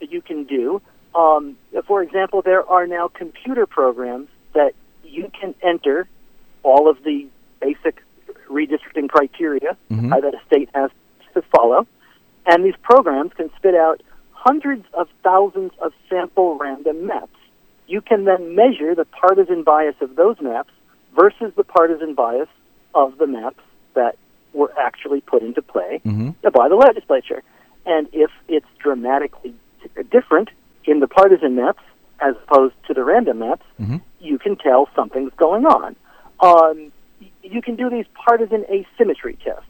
[0.00, 0.82] that you can do.
[1.14, 4.72] Um, for example, there are now computer programs that
[5.04, 6.08] you can enter
[6.64, 7.26] all of the
[7.60, 8.02] basic
[8.50, 10.90] redistricting criteria uh, that a state has
[11.34, 11.86] to follow,
[12.48, 17.36] and these programs can spit out hundreds of thousands of sample random maps.
[17.86, 20.70] You can then measure the partisan bias of those maps
[21.14, 22.48] versus the partisan bias
[22.94, 23.62] of the maps
[23.94, 24.16] that
[24.52, 26.00] were actually put into play
[26.50, 27.42] by the legislature.
[27.84, 29.54] And if it's dramatically
[30.10, 30.48] different
[30.84, 31.82] in the partisan maps
[32.20, 33.64] as opposed to the random maps,
[34.20, 35.96] you can tell something's going on.
[36.40, 36.92] Um,
[37.42, 39.64] you can do these partisan asymmetry tests,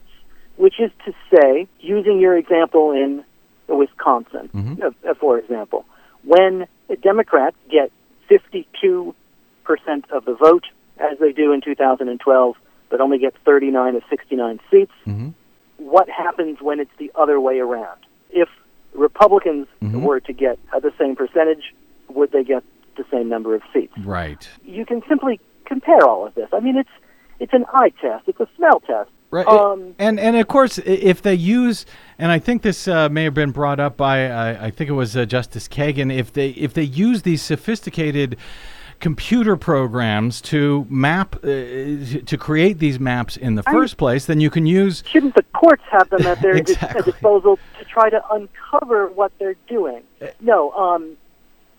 [0.58, 3.24] which is to say, using your example in
[3.68, 4.50] Wisconsin,
[4.82, 5.84] uh, for example,
[6.24, 6.66] when
[7.02, 7.90] Democrats get
[8.30, 9.14] 52%
[10.10, 10.64] of the vote,
[10.98, 12.56] as they do in 2012,
[12.90, 14.92] but only get 39 of 69 seats,
[15.76, 18.00] what happens when it's the other way around?
[18.30, 18.48] If
[18.94, 19.68] Republicans
[20.02, 21.72] were to get uh, the same percentage,
[22.08, 22.64] would they get
[22.96, 23.92] the same number of seats?
[24.04, 26.48] right, You can simply compare all of this.
[26.52, 26.90] I mean, it's
[27.40, 29.10] it's an eye test, it's a smell test.
[29.30, 31.86] right, Um, and and of course, if they use,
[32.18, 34.94] and I think this uh, may have been brought up by, uh, I think it
[34.94, 38.36] was uh, Justice Kagan, if they if they use these sophisticated
[39.00, 44.50] computer programs to map uh, to create these maps in the first place, then you
[44.50, 47.02] can use shouldn't the courts have them at their Exactly.
[47.12, 50.02] disposal to try to uncover what they're doing?
[50.40, 51.16] No, um,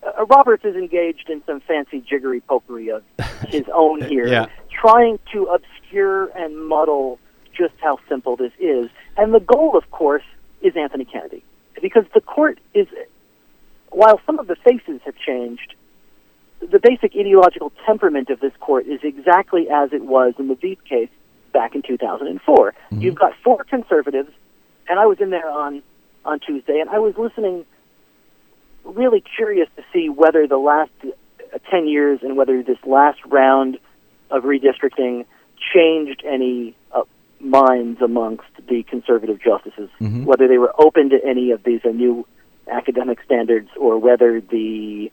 [0.01, 3.03] uh, Roberts is engaged in some fancy jiggery pokery of
[3.49, 4.45] his own here, Yeah.
[4.79, 7.19] Trying to obscure and muddle
[7.53, 8.89] just how simple this is.
[9.17, 10.23] And the goal, of course,
[10.61, 11.43] is Anthony Kennedy,
[11.81, 12.87] because the court is,
[13.89, 15.73] while some of the faces have changed,
[16.59, 20.83] the basic ideological temperament of this court is exactly as it was in the Vieth
[20.83, 21.09] case
[21.53, 22.73] back in 2004.
[22.91, 24.31] You've got four conservatives,
[24.87, 25.81] and I was in there on
[26.25, 27.65] on Tuesday, and I was listening,
[28.83, 33.79] really curious to see whether the last uh, 10 years and whether this last round
[34.31, 35.25] of redistricting
[35.73, 37.03] changed any uh,
[37.39, 39.89] minds amongst the conservative justices,
[40.25, 42.25] whether they were open to any of these uh, new
[42.71, 45.11] academic standards or whether the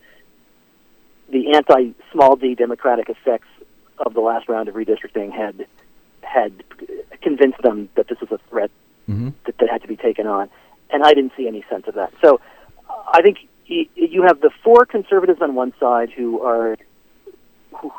[1.31, 3.49] the anti small d democratic effects
[3.99, 5.67] of the last round of redistricting had
[6.23, 6.53] had
[7.23, 8.71] convinced them that this was a threat
[9.45, 10.51] that, that had to be taken on,
[10.91, 12.13] and I didn't see any sense of that.
[12.23, 12.41] So
[13.13, 13.39] I think
[13.71, 16.77] y- you have the four conservatives on one side who are
[17.73, 17.93] who,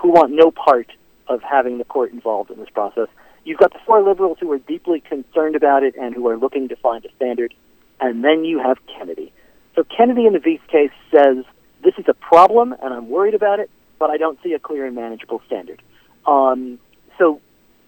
[0.00, 0.90] who want no part
[1.28, 3.08] of having the court involved in this process.
[3.44, 6.68] You've got the four liberals who are deeply concerned about it and who are looking
[6.68, 7.54] to find a standard,
[8.00, 9.32] and then you have Kennedy.
[9.74, 11.44] So Kennedy in the Vieth case says
[11.82, 14.86] this is a problem, and I'm worried about it, but I don't see a clear
[14.86, 15.82] and manageable standard.
[16.26, 16.78] Um,
[17.18, 17.40] so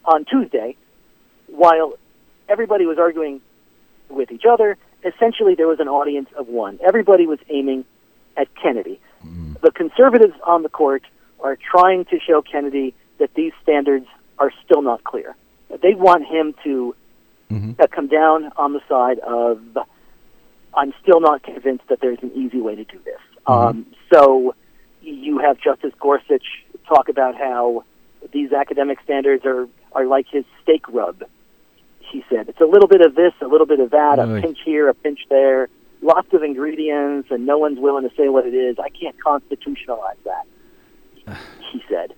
[0.05, 0.77] on Tuesday,
[1.49, 1.95] while
[2.49, 3.41] everybody was arguing
[4.09, 6.79] with each other, essentially there was an audience of one.
[6.83, 7.85] Everybody was aiming
[8.37, 9.01] at Kennedy.
[9.63, 11.05] The conservatives on the court
[11.43, 14.07] are trying to show Kennedy that these standards
[14.39, 15.35] are still not clear.
[15.83, 16.95] They want him to
[17.79, 19.61] uh, come down on the side of
[20.75, 23.21] I'm still not convinced that there's an easy way to do this.
[23.47, 24.55] Um, so
[25.03, 26.45] you have Justice Gorsuch
[26.89, 27.85] talk about how
[28.33, 31.25] these academic standards are, are like his steak rub.
[32.01, 34.39] He said it's a little bit of this, a little bit of that, Really?
[34.39, 35.69] a pinch here, a pinch there,
[36.01, 38.79] lots of ingredients, and no one's willing to say what it is.
[38.79, 40.45] I can't constitutionalize that.
[41.73, 42.15] He said.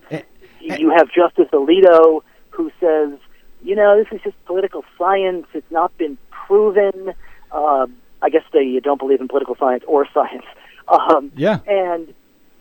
[0.61, 3.19] You have Justice Alito who says,
[3.63, 5.47] you know, this is just political science.
[5.55, 7.13] It's not been proven.
[7.53, 7.87] Uh,
[8.23, 10.45] I guess they don't believe in political science or science.
[10.89, 11.61] Um, Yeah.
[11.67, 12.13] And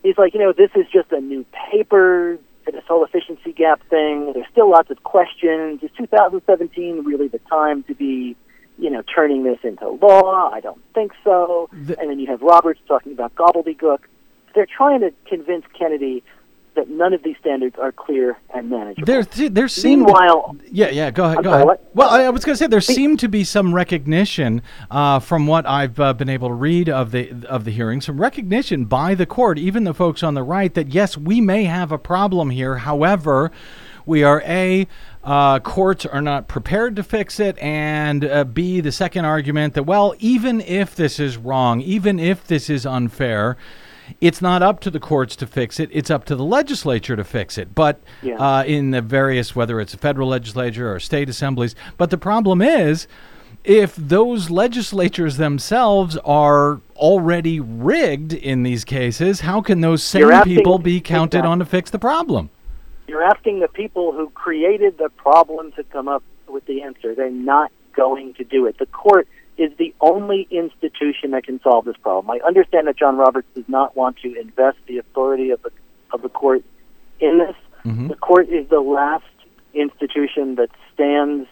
[0.02, 2.38] he's like, you know, this is just a new paper.
[2.66, 4.32] for this whole efficiency gap thing.
[4.34, 5.84] There's still lots of questions.
[5.84, 8.38] Is 2017 really the time to be,
[8.78, 10.50] you know, turning this into law?
[10.50, 11.70] I don't think so.
[11.74, 14.00] The- and then you have Roberts talking about gobbledygook.
[14.54, 16.24] They're trying to convince Kennedy
[16.76, 19.06] that none of these standards are clear and manageable.
[19.06, 20.06] There, there seemed.
[20.06, 21.12] Meanwhile, Yeah, yeah.
[21.12, 21.38] Go ahead.
[21.38, 21.68] I'm go sorry, ahead.
[21.68, 21.89] what?
[21.93, 25.45] Well, I, I was going to say there seemed to be some recognition uh, from
[25.45, 29.14] what I've uh, been able to read of the of the hearing, some recognition by
[29.16, 32.49] the court, even the folks on the right, that yes, we may have a problem
[32.49, 32.78] here.
[32.78, 33.51] However,
[34.06, 34.88] we are a
[35.24, 39.84] uh, courts are not prepared to fix it, and uh, b the second argument that
[39.84, 43.58] well, even if this is wrong, even if this is unfair.
[44.22, 45.89] It's not up to the courts to fix it.
[45.91, 47.74] It's up to the legislature to fix it.
[47.76, 48.36] But Yeah.
[48.38, 51.76] uh, in the various, whether it's a federal legislature or state assemblies.
[51.97, 53.08] But the problem is,
[53.64, 60.56] if those legislatures themselves are already rigged in these cases, how can those same asking-
[60.58, 61.51] people be counted Exactly.
[61.51, 62.49] on to fix the problem?
[63.06, 67.14] you're asking the people who created the problem to come up with the answer.
[67.14, 68.80] They're not going to do it.
[68.80, 69.28] The court
[69.58, 72.30] is the only institution that can solve this problem.
[72.32, 75.72] I understand that John Roberts does not want to invest the authority of the
[76.12, 76.64] of the court
[77.20, 77.56] in this.
[77.86, 78.10] Mhm.
[78.10, 79.26] The court is the last
[79.74, 81.47] institution that stands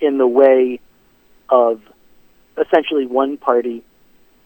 [0.00, 0.80] in the way
[1.48, 1.80] of
[2.56, 3.82] essentially one party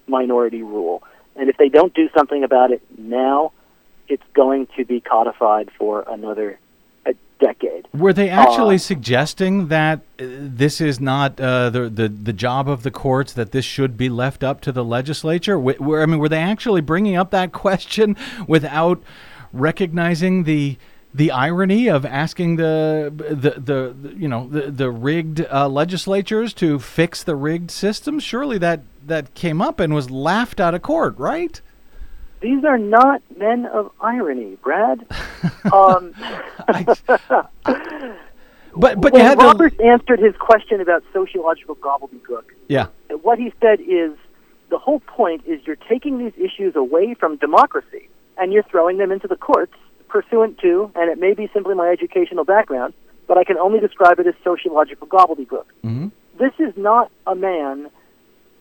[0.06, 1.02] minority rule.
[1.36, 3.52] And if they don't do something about it now,
[4.08, 6.58] it's going to be codified for another
[7.38, 7.86] decade.
[7.94, 12.68] Were they actually Uh, suggesting that uh, this is not uh, the, the the job
[12.68, 13.32] of the courts?
[13.32, 15.58] That this should be left up to the legislature?
[15.58, 18.16] Where I mean, were they actually bringing up that question
[18.46, 19.02] without
[19.52, 20.76] recognizing the
[21.14, 26.52] the irony of asking the the the, the you know the the rigged uh, legislatures
[26.54, 28.20] to fix the rigged system?
[28.20, 31.60] Surely that that came up and was laughed out of court, right?
[32.40, 35.04] These are not men of irony, Brad.
[35.72, 36.14] um,
[38.78, 42.86] But but you when had to Roberts answered his question about sociological gobbledygook, yeah.
[43.22, 44.12] what he said is
[44.70, 49.10] the whole point is you're taking these issues away from democracy and you're throwing them
[49.10, 49.74] into the courts
[50.08, 52.94] pursuant to, and it may be simply my educational background,
[53.26, 55.64] but I can only describe it as sociological gobbledygook.
[55.82, 56.08] hmm
[56.38, 57.90] This is not a man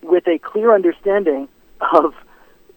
[0.01, 1.47] with a clear understanding
[1.93, 2.13] of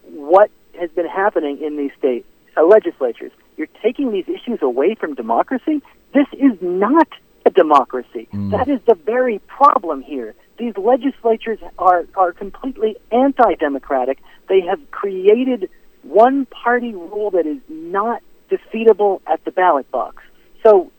[0.03, 2.25] what has been happening in these state
[2.57, 3.31] uh, legislatures.
[3.57, 5.81] You're taking these issues away from democracy.
[6.13, 7.07] This is not
[7.45, 8.27] a democracy.
[8.51, 10.35] That is the very problem here.
[10.57, 14.19] These legislatures are, are completely anti democratic.
[14.47, 15.69] They have created
[16.03, 20.23] one party rule that is not defeatable at the ballot box.
[20.63, 20.91] So,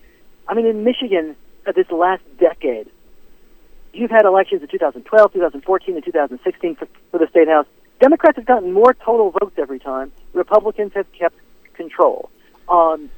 [0.48, 2.88] I mean, in Michigan, uh, this last decade,
[3.92, 7.66] you've had elections in 2012, 2014, and 2016 for, for the state house.
[8.02, 10.10] Democrats have gotten more total votes every time.
[10.32, 11.36] Republicans have kept
[11.74, 12.30] control.
[12.68, 13.08] Um,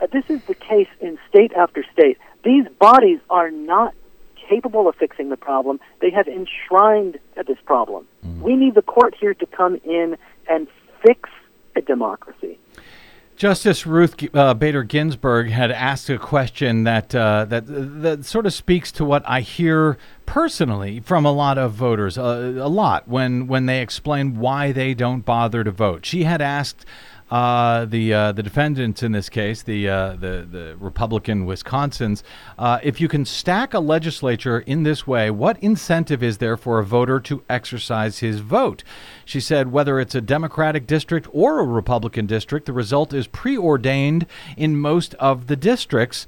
[0.00, 2.16] uh, this is the case in state after state.
[2.42, 3.94] These bodies are not
[4.48, 5.78] capable of fixing the problem.
[6.00, 8.06] They have enshrined this problem.
[8.40, 10.16] We need the court here to come in
[10.48, 10.66] and
[11.06, 11.28] fix
[11.76, 12.58] a democracy.
[13.36, 18.52] Justice Ruth uh, Bader Ginsburg had asked a question that uh, that that sort of
[18.52, 19.96] speaks to what I hear
[20.30, 24.94] personally from a lot of voters, uh, a lot when when they explain why they
[24.94, 26.06] don't bother to vote.
[26.06, 26.86] She had asked
[27.32, 32.22] uh, the uh, the defendants in this case, the uh, the the Republican Wisconsins,
[32.60, 36.78] uh, if you can stack a legislature in this way, what incentive is there for
[36.78, 38.84] a voter to exercise his vote?
[39.24, 44.26] She said whether it's a Democratic district or a Republican district, the result is preordained
[44.56, 46.24] in most of the districts.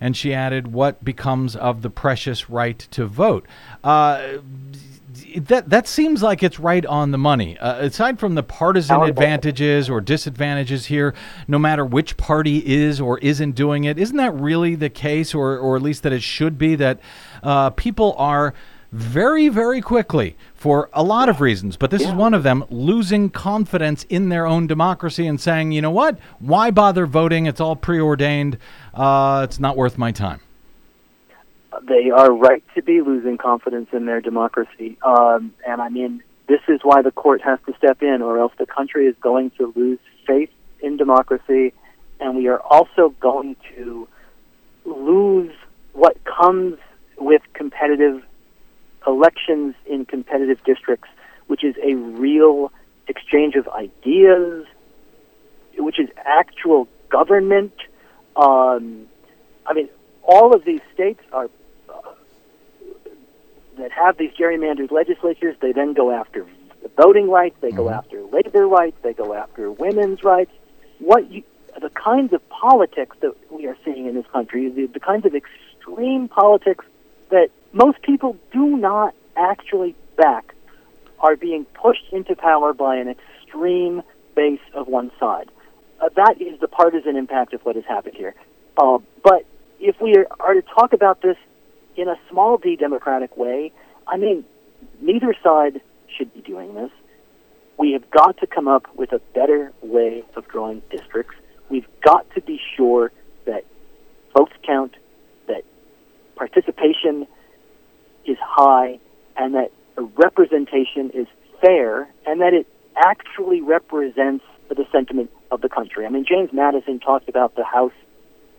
[0.00, 3.46] And she added, "What becomes of the precious right to vote?"
[3.82, 4.38] Uh,
[5.36, 7.58] that that seems like it's right on the money.
[7.58, 11.14] Uh, aside from the partisan advantages or disadvantages here,
[11.46, 15.58] no matter which party is or isn't doing it, isn't that really the case, or
[15.58, 17.00] or at least that it should be that
[17.42, 18.54] uh, people are
[18.90, 23.30] very very quickly for a lot of reasons, but this is one of them, losing
[23.30, 27.46] confidence in their own democracy and saying, you know what, why bother voting?
[27.46, 28.58] It's all preordained.
[28.94, 30.40] Uh, it's not worth my time.
[31.86, 34.96] they are right to be losing confidence in their democracy.
[35.02, 38.52] Um, and I mean, this is why the court has to step in, or else
[38.58, 41.72] the country is going to lose faith in democracy,
[42.20, 44.08] and we are also going to
[44.84, 45.52] lose
[45.92, 46.78] what comes
[47.18, 48.22] with competitive
[49.08, 51.08] elections in competitive districts,
[51.46, 52.70] which is a real
[53.08, 54.66] exchange of ideas,
[55.78, 57.72] which is actual government.
[58.36, 59.06] Um,
[59.66, 59.88] I mean,
[60.22, 61.48] all of these states are
[61.88, 61.92] uh,
[63.78, 65.56] that have these gerrymandered legislatures.
[65.60, 66.46] They then go after
[66.82, 67.56] the voting rights.
[67.60, 68.98] They go after labor rights.
[69.02, 70.52] They go after women's rights.
[70.98, 71.42] What you
[71.80, 75.34] the kinds of politics that we are seeing in this country, the, the kinds of
[75.34, 76.84] extreme politics
[77.30, 80.54] that most people do not actually back,
[81.20, 84.02] are being pushed into power by an extreme
[84.34, 85.50] base of one side.
[86.00, 88.34] Uh, that is the partisan impact of what has happened here.
[88.76, 89.44] Uh, but
[89.80, 91.36] if we are, to talk about this
[91.96, 93.72] in a small d democratic way,
[94.06, 94.44] I mean,
[95.00, 95.80] neither side
[96.16, 96.90] should be doing this.
[97.78, 101.34] We have got to come up with a better way of drawing districts.
[101.68, 103.12] We've got to be sure
[103.46, 103.64] that
[104.36, 104.94] votes count,
[105.46, 105.64] that
[106.36, 107.26] participation
[108.28, 108.98] is high,
[109.36, 109.72] and that
[110.16, 111.26] representation is
[111.60, 112.66] fair, and that it
[112.96, 116.04] actually represents the sentiment of the country.
[116.06, 117.92] I mean, James Madison talked about the House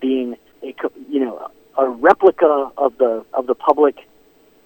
[0.01, 0.73] being a
[1.09, 3.95] you know a replica of the of the public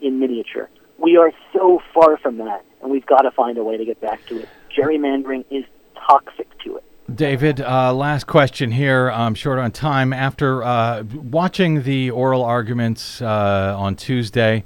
[0.02, 0.70] in miniature.
[0.98, 4.00] We are so far from that, and we've got to find a way to get
[4.00, 4.50] back to it.
[4.76, 5.66] Gerrymandering is
[6.08, 6.84] toxic to it.
[7.14, 9.12] David, uh, last question here.
[9.12, 10.14] I'm short on time.
[10.14, 14.64] After uh, watching the oral arguments uh, on Tuesday,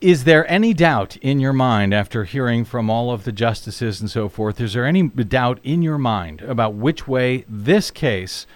[0.00, 4.10] is there any doubt in your mind, after hearing from all of the justices and
[4.10, 8.46] so forth, is there any doubt in your mind about which way this case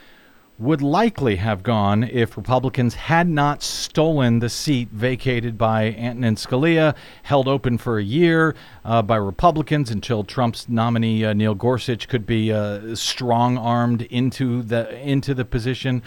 [0.57, 6.95] would likely have gone if Republicans had not stolen the seat vacated by Antonin Scalia,
[7.25, 12.25] held open for a year uh, by Republicans until Trump's nominee uh, Neil Gorsuch could
[12.25, 16.03] be uh, strong-armed into the into the position.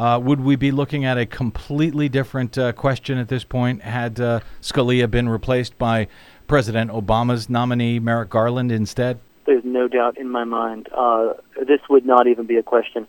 [0.00, 4.18] Uh, would we be looking at a completely different uh, question at this point had
[4.18, 6.08] uh, Scalia been replaced by
[6.46, 9.20] President Obama's nominee Merrick Garland instead?
[9.44, 10.88] There's no doubt in my mind.
[11.66, 13.06] this would not even be a question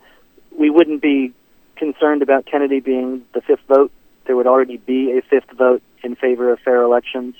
[0.56, 1.34] we wouldn't be
[1.76, 3.92] concerned about Kennedy being the fifth vote.
[4.26, 7.36] There would already be a fifth vote in favor of fair elections.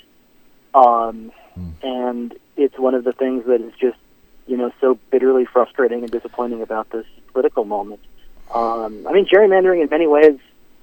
[0.74, 1.72] Um, mm.
[1.82, 3.98] And it's one of the things that is just,
[4.46, 8.00] you know, so bitterly frustrating and disappointing about this political moment.
[8.52, 10.38] Um, I mean, gerrymandering in many ways,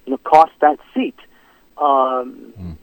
[0.05, 1.15] you know, cost that seat.
[1.77, 2.77] Um, mm.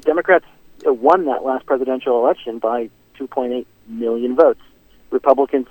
[0.00, 0.44] Democrats
[0.84, 4.60] won that last presidential election by 2.8 million votes.
[5.10, 5.68] Republicans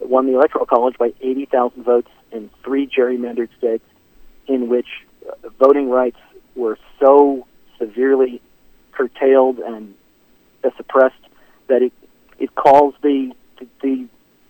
[0.00, 3.84] won the Electoral College by 80,000 votes in three gerrymandered states
[4.46, 4.86] in which
[5.28, 6.18] uh, voting rights
[6.54, 7.46] were so
[7.78, 8.40] severely
[8.92, 9.94] curtailed and
[10.64, 11.14] uh, suppressed
[11.68, 11.92] that it
[12.38, 13.66] it calls the the,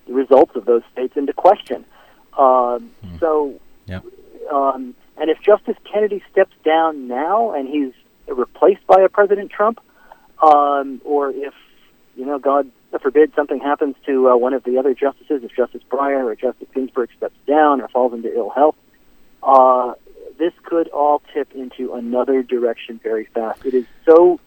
[0.07, 1.85] the results of those states into question.
[2.39, 3.20] Um, mm.
[3.20, 4.05] So, yep.
[4.53, 7.93] um, and if Justice Kennedy steps down now and he's
[8.28, 9.80] replaced by a President Trump,
[10.43, 11.55] um, or if
[12.16, 12.70] you know, God
[13.03, 16.68] forbid something happens to uh, one of the other justices, if Justice Breyer or Justice
[16.74, 18.76] Ginsburg steps down or falls into ill health,
[19.43, 19.93] uh,
[20.39, 23.64] this could all tip into another direction very fast.
[23.64, 24.41] It is so,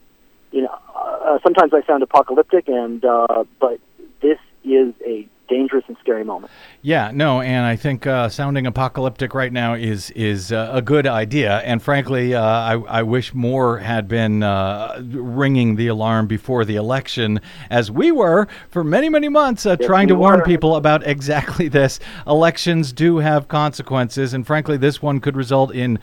[0.51, 3.79] you know, uh, sometimes I sound apocalyptic, and uh, but
[4.21, 6.51] this is a dangerous and scary moment.
[6.81, 11.07] Yeah, no, and I think uh, sounding apocalyptic right now is is uh, a good
[11.07, 11.57] idea.
[11.59, 16.75] And frankly, uh, I, I wish more had been uh, ringing the alarm before the
[16.75, 20.21] election, as we were for many many months, uh, yes, trying to were.
[20.21, 21.99] warn people about exactly this.
[22.27, 25.99] Elections do have consequences, and frankly, this one could result in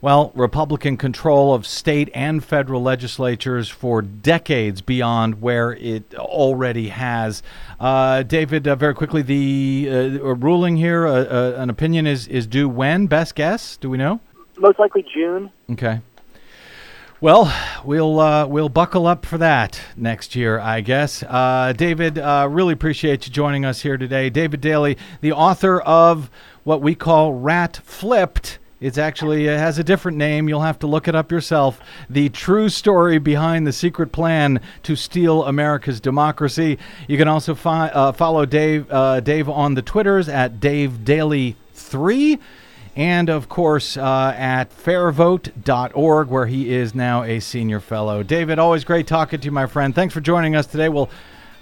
[0.00, 7.42] well, Republican control of state and federal legislatures for decades beyond where it already has.
[7.80, 12.46] Uh, David, uh, very quickly, the uh, ruling here, uh, uh, an opinion is, is
[12.46, 13.06] due when?
[13.06, 13.76] Best guess?
[13.76, 14.20] Do we know?
[14.58, 15.50] Most likely June.
[15.70, 16.00] Okay.
[17.18, 17.50] Well,
[17.82, 21.22] we'll uh, we'll buckle up for that next year, I guess.
[21.22, 24.28] Uh, David, uh, really appreciate you joining us here today.
[24.28, 26.30] David Daley, the author of
[26.64, 28.58] what we call Rat Flipped.
[28.80, 30.48] It's actually it has a different name.
[30.48, 31.80] You'll have to look it up yourself.
[32.10, 36.78] The true story behind the secret plan to steal America's democracy.
[37.08, 41.56] You can also fi- uh, follow Dave uh, Dave on the Twitters at Dave Daley
[41.72, 42.38] three,
[42.94, 48.22] and of course uh, at fairvote.org, where he is now a senior fellow.
[48.22, 49.94] David, always great talking to you, my friend.
[49.94, 50.90] Thanks for joining us today.
[50.90, 51.08] We'll,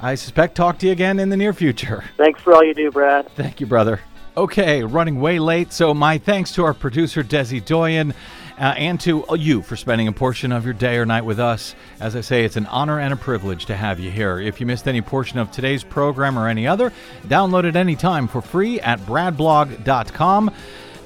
[0.01, 2.03] I suspect, talk to you again in the near future.
[2.17, 3.29] Thanks for all you do, Brad.
[3.37, 4.01] Thank you, brother.
[4.37, 8.13] Okay, running way late, so my thanks to our producer, Desi Doyen,
[8.59, 11.77] uh, and to you for spending a portion of your day or night with us.
[12.01, 14.41] As I say, it's an honor and a privilege to have you here.
[14.41, 16.93] If you missed any portion of today's program or any other,
[17.29, 20.51] download it anytime for free at bradblog.com.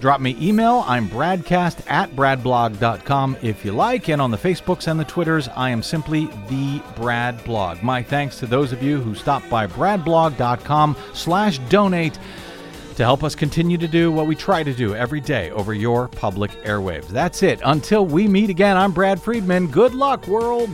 [0.00, 0.84] Drop me email.
[0.86, 4.08] I'm bradcast at bradblog.com if you like.
[4.08, 7.82] And on the Facebooks and the Twitters, I am simply the Brad Blog.
[7.82, 12.18] My thanks to those of you who stopped by bradblog.com slash donate
[12.98, 16.08] to help us continue to do what we try to do every day over your
[16.08, 17.06] public airwaves.
[17.06, 17.60] That's it.
[17.64, 19.68] Until we meet again, I'm Brad Friedman.
[19.68, 20.70] Good luck, world.